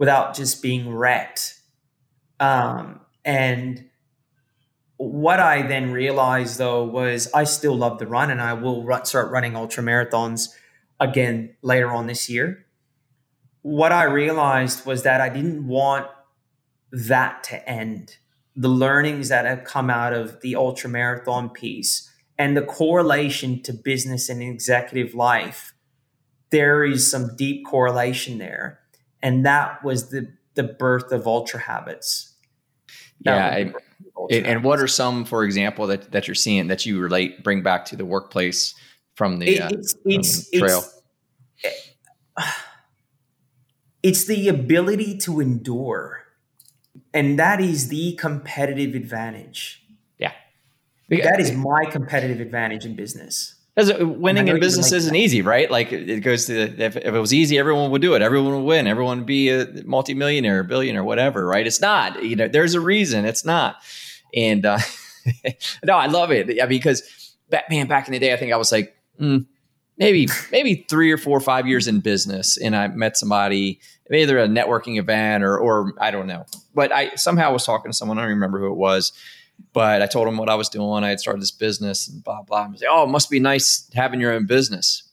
[0.00, 1.60] without just being wrecked.
[2.40, 3.84] Um, and
[4.96, 9.04] what I then realized though was I still love to run and I will run,
[9.04, 10.48] start running ultra marathons
[10.98, 12.66] again later on this year.
[13.60, 16.06] What I realized was that I didn't want
[16.90, 18.16] that to end.
[18.56, 23.74] The learnings that have come out of the ultra marathon piece and the correlation to
[23.74, 25.74] business and executive life
[26.50, 28.79] there is some deep correlation there.
[29.22, 32.34] And that was the, the birth of ultra habits.
[33.22, 33.72] That yeah.
[34.16, 37.42] ultra and, and, what are some, for example, that, that you're seeing that you relate,
[37.42, 38.74] bring back to the workplace
[39.14, 40.84] from the, it, it's, uh, it's, trail?
[41.62, 41.90] It's,
[44.02, 46.24] it's the ability to endure.
[47.12, 49.82] And that is the competitive advantage.
[50.18, 50.32] Yeah.
[51.08, 53.59] That is my competitive advantage in business.
[53.74, 55.70] Because winning in business isn't easy, right?
[55.70, 58.22] Like it goes to if, if, it was easy, everyone would do it.
[58.22, 58.86] Everyone would win.
[58.86, 61.66] Everyone would be a multimillionaire, billionaire, whatever, right?
[61.66, 62.22] It's not.
[62.22, 63.76] You know, there's a reason it's not.
[64.34, 64.78] And uh,
[65.84, 66.54] no, I love it.
[66.54, 67.36] Yeah, because
[67.70, 69.46] man, back in the day, I think I was like mm,
[69.98, 73.80] maybe maybe three or four or five years in business, and I met somebody,
[74.12, 76.44] either a networking event or or I don't know,
[76.74, 78.18] but I somehow was talking to someone.
[78.18, 79.12] I don't remember who it was
[79.72, 81.04] but I told him what I was doing.
[81.04, 82.64] I had started this business and blah, blah.
[82.64, 85.04] I was like, oh, it must be nice having your own business.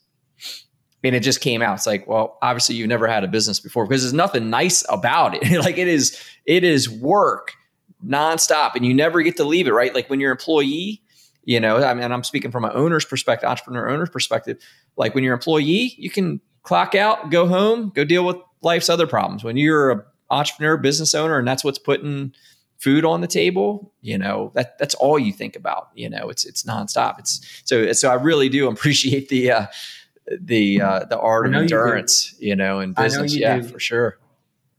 [1.03, 1.75] And it just came out.
[1.75, 5.35] It's like, well, obviously you've never had a business before because there's nothing nice about
[5.35, 5.59] it.
[5.63, 7.53] like it is, it is work
[8.05, 9.93] nonstop and you never get to leave it, right?
[9.93, 11.01] Like when you're an employee,
[11.43, 14.57] you know, I mean, I'm speaking from an owner's perspective, entrepreneur owner's perspective.
[14.97, 18.89] Like when you're an employee, you can clock out, go home, go deal with life's
[18.89, 19.43] other problems.
[19.43, 22.33] When you're an entrepreneur, business owner, and that's what's putting
[22.78, 25.89] food on the table, you know, that that's all you think about.
[25.95, 27.19] You know, it's it's nonstop.
[27.19, 29.65] It's so so I really do appreciate the uh
[30.28, 33.36] the uh the art of endurance, you, you, know, in business.
[33.36, 33.67] Yeah, do.
[33.67, 34.17] for sure.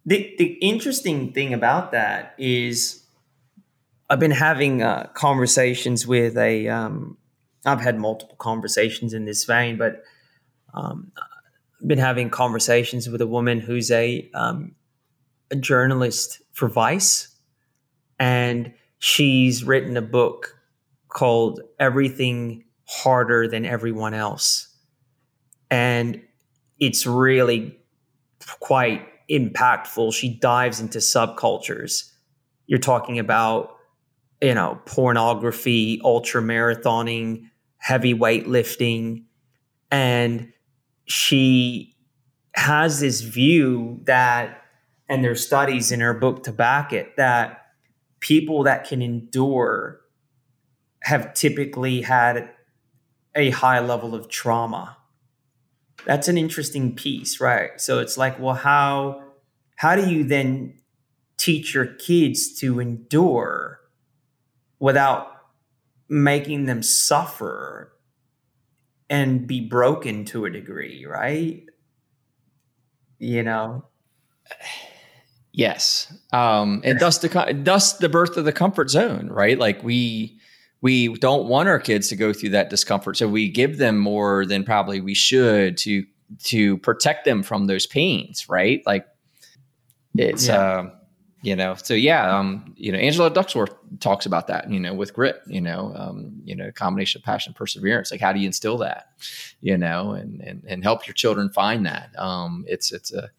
[0.07, 3.05] The the interesting thing about that is
[4.09, 7.19] I've been having uh, conversations with a um
[7.67, 10.03] I've had multiple conversations in this vein, but
[10.73, 11.13] um
[11.81, 14.77] I've been having conversations with a woman who's a um
[15.51, 17.35] a journalist for Vice
[18.19, 20.57] and she's written a book
[21.09, 24.75] called Everything Harder Than Everyone Else.
[25.71, 26.23] And
[26.79, 27.79] it's really
[28.61, 30.15] quite impactful.
[30.15, 32.11] She dives into subcultures.
[32.67, 33.77] You're talking about,
[34.41, 39.25] you know, pornography, ultra marathoning, heavy weightlifting.
[39.91, 40.53] And
[41.07, 41.97] she
[42.55, 44.63] has this view that,
[45.09, 47.58] and there's studies in her book to back it, that
[48.21, 50.01] people that can endure
[51.03, 52.51] have typically had
[53.35, 54.97] a high level of trauma.
[56.05, 57.81] That's an interesting piece, right?
[57.81, 59.23] So it's like, well, how
[59.77, 60.75] how do you then
[61.37, 63.81] teach your kids to endure
[64.81, 65.29] without
[66.09, 67.93] making them suffer
[69.09, 71.65] and be broken to a degree, right?
[73.19, 73.85] You know.
[75.53, 79.59] Yes, um, and thus the thus the birth of the comfort zone, right?
[79.59, 80.39] Like we
[80.81, 84.47] we don't want our kids to go through that discomfort, so we give them more
[84.47, 86.05] than probably we should to
[86.45, 88.83] to protect them from those pains, right?
[88.87, 89.07] Like
[90.17, 90.61] it's yeah.
[90.61, 90.91] uh,
[91.43, 95.15] you know so yeah um you know angela duckworth talks about that you know with
[95.15, 98.47] grit you know um you know combination of passion and perseverance like how do you
[98.47, 99.07] instill that
[99.61, 103.31] you know and and, and help your children find that um it's it's a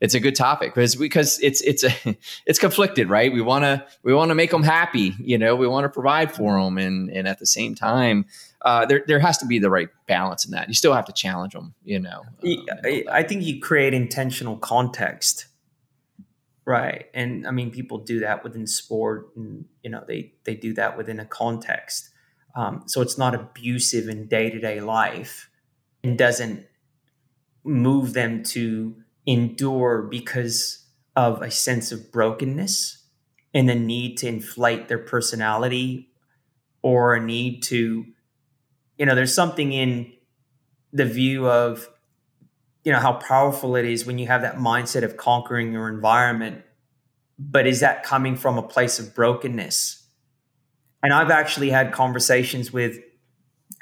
[0.00, 2.16] it's a good topic because because it's it's a
[2.46, 3.32] it's conflicted right?
[3.32, 5.56] We want to we want to make them happy you know?
[5.56, 8.26] We want to provide for them and and at the same time
[8.62, 10.68] uh, there there has to be the right balance in that.
[10.68, 12.22] You still have to challenge them you know?
[12.42, 12.66] Um,
[13.10, 15.46] I think you create intentional context
[16.66, 17.06] Right.
[17.12, 20.96] And I mean, people do that within sport and, you know, they, they do that
[20.96, 22.08] within a context.
[22.56, 25.50] Um, so it's not abusive in day to day life
[26.02, 26.66] and doesn't
[27.64, 28.96] move them to
[29.26, 30.86] endure because
[31.16, 33.04] of a sense of brokenness
[33.52, 36.10] and the need to inflate their personality
[36.82, 38.04] or a need to,
[38.98, 40.12] you know, there's something in
[40.92, 41.88] the view of
[42.84, 46.62] you know how powerful it is when you have that mindset of conquering your environment
[47.36, 50.06] but is that coming from a place of brokenness?
[51.02, 52.98] And i've actually had conversations with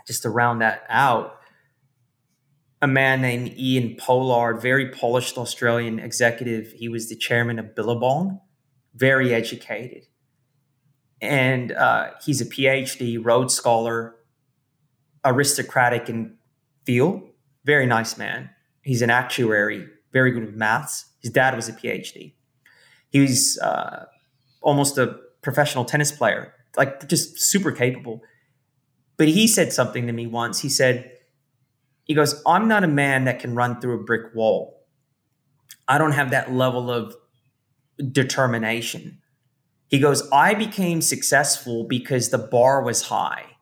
[0.06, 1.38] just to round that out
[2.82, 8.40] a man named ian pollard very polished australian executive he was the chairman of billabong
[8.94, 10.04] very educated
[11.20, 14.16] and uh, he's a phd rhodes scholar
[15.24, 16.36] aristocratic in
[16.84, 17.22] feel
[17.64, 18.50] very nice man
[18.82, 21.06] He's an actuary, very good with maths.
[21.20, 22.34] His dad was a PhD.
[23.10, 24.06] He was uh,
[24.60, 28.22] almost a professional tennis player, like just super capable.
[29.16, 30.60] But he said something to me once.
[30.60, 31.12] He said,
[32.12, 34.84] he goes, I'm not a man that can run through a brick wall.
[35.88, 37.16] I don't have that level of
[38.12, 39.22] determination.
[39.88, 43.56] He goes, I became successful because the bar was high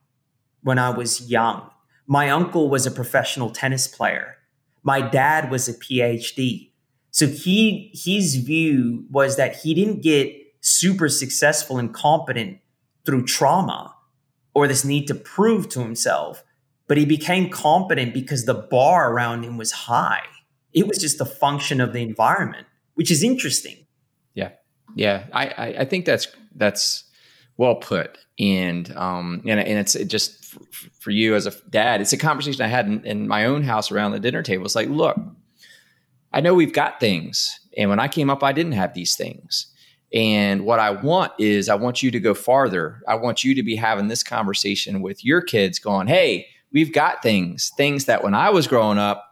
[0.65, 1.71] when I was young.
[2.09, 4.35] My uncle was a professional tennis player.
[4.83, 6.73] My dad was a PhD.
[7.13, 12.59] So he his view was that he didn't get super successful and competent
[13.07, 13.95] through trauma
[14.55, 16.43] or this need to prove to himself,
[16.91, 20.25] but he became competent because the bar around him was high.
[20.73, 23.87] It was just a function of the environment, which is interesting.
[24.35, 24.51] Yeah,
[24.97, 26.27] yeah, I I, I think that's
[26.57, 27.05] that's
[27.57, 30.57] well put, and um and and it's it just
[30.99, 33.93] for you as a dad, it's a conversation I had in, in my own house
[33.93, 34.65] around the dinner table.
[34.65, 35.17] It's like, look,
[36.33, 37.61] I know we've got things.
[37.77, 39.73] And when I came up, I didn't have these things.
[40.13, 43.01] And what I want is I want you to go farther.
[43.07, 47.23] I want you to be having this conversation with your kids going, hey, we've got
[47.23, 49.27] things, things that when I was growing up,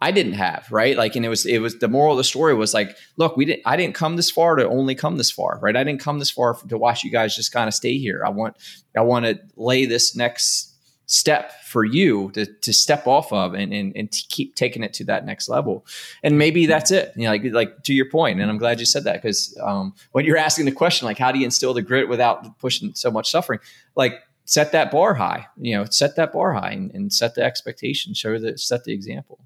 [0.00, 0.96] I didn't have, right?
[0.96, 3.46] Like, and it was, it was the moral of the story was like, look, we
[3.46, 5.74] didn't, I didn't come this far to only come this far, right?
[5.74, 8.22] I didn't come this far to watch you guys just kind of stay here.
[8.24, 8.56] I want,
[8.94, 10.74] I want to lay this next
[11.06, 15.04] step for you to, to step off of and, and, and keep taking it to
[15.04, 15.86] that next level.
[16.22, 17.12] And maybe that's it.
[17.16, 19.94] You know, like, like to your point, and I'm glad you said that because um,
[20.12, 23.10] when you're asking the question, like, how do you instill the grit without pushing so
[23.10, 23.60] much suffering?
[23.96, 24.14] Like,
[24.44, 28.14] set that bar high, you know, set that bar high and, and set the expectation,
[28.14, 29.44] show the, set the example.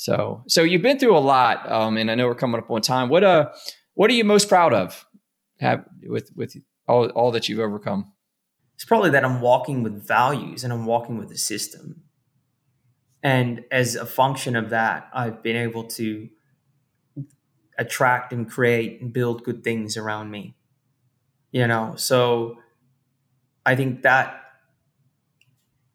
[0.00, 2.80] So, so you've been through a lot, um, and I know we're coming up on
[2.80, 3.10] time.
[3.10, 3.50] What uh,
[3.92, 5.04] what are you most proud of?
[5.58, 6.56] Have with with
[6.88, 8.10] all all that you've overcome?
[8.76, 12.04] It's probably that I'm walking with values and I'm walking with a system,
[13.22, 16.30] and as a function of that, I've been able to
[17.76, 20.56] attract and create and build good things around me.
[21.52, 22.56] You know, so
[23.70, 24.36] I think that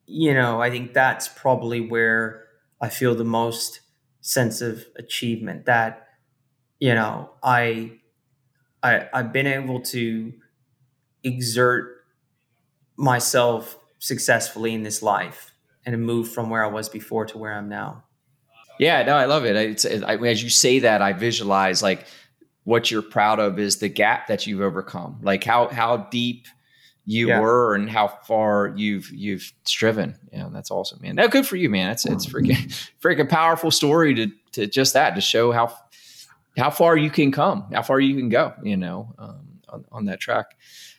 [0.08, 2.46] you know, I think that's probably where
[2.80, 3.82] I feel the most
[4.22, 6.08] sense of achievement that
[6.80, 8.00] you know I
[8.82, 10.32] I I've been able to
[11.24, 12.06] exert
[12.96, 15.52] myself successfully in this life
[15.86, 18.06] and move from where I was before to where I'm now.
[18.80, 19.58] Yeah, no, I love it.
[19.58, 22.06] It's, I, as you say that, I visualize like
[22.64, 25.20] what you're proud of is the gap that you've overcome.
[25.22, 26.48] Like how how deep
[27.06, 27.40] you yeah.
[27.40, 30.16] were and how far you've you've striven.
[30.34, 31.16] Yeah, that's awesome, man.
[31.16, 31.92] Now, good for you, man.
[31.92, 35.76] It's it's freaking freaking powerful story to to just that to show how
[36.58, 38.54] how far you can come, how far you can go.
[38.64, 40.58] You know, um, on, on that track.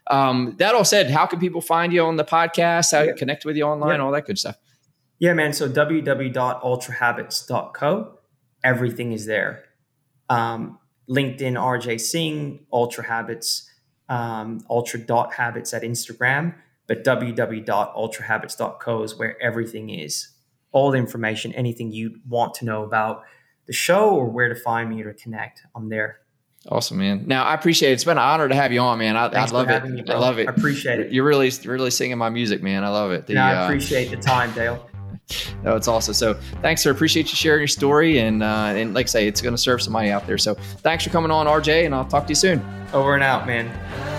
[0.09, 2.93] Um, that all said, how can people find you on the podcast?
[2.93, 3.15] How yeah.
[3.15, 4.05] connect with you online, yeah.
[4.05, 4.57] all that good stuff.
[5.19, 5.53] Yeah, man.
[5.53, 8.19] So www.ultrahabits.co,
[8.63, 9.65] everything is there.
[10.29, 10.79] Um,
[11.09, 13.69] LinkedIn, RJ Singh, Ultra Habits
[14.09, 16.55] um, ultra.habits at Instagram,
[16.87, 20.29] but www.ultrahabits.co is where everything is.
[20.73, 23.23] All the information, anything you want to know about
[23.67, 26.21] the show or where to find me or to connect, I'm there.
[26.69, 27.25] Awesome, man.
[27.27, 27.95] Now I appreciate it.
[27.95, 29.17] It's been an honor to have you on, man.
[29.17, 29.85] I, I love it.
[29.85, 30.49] Me, I love it.
[30.49, 31.13] I appreciate it.
[31.13, 32.83] You're really, really singing my music, man.
[32.83, 33.27] I love it.
[33.27, 34.85] The, yeah, I uh, appreciate uh, the time, Dale.
[35.63, 36.15] No, it's awesome.
[36.15, 36.91] So thanks, sir.
[36.91, 38.19] Appreciate you sharing your story.
[38.19, 40.39] And, uh, and like I say, it's going to serve somebody out there.
[40.39, 42.65] So thanks for coming on, RJ, and I'll talk to you soon.
[42.93, 44.16] Over and out, man.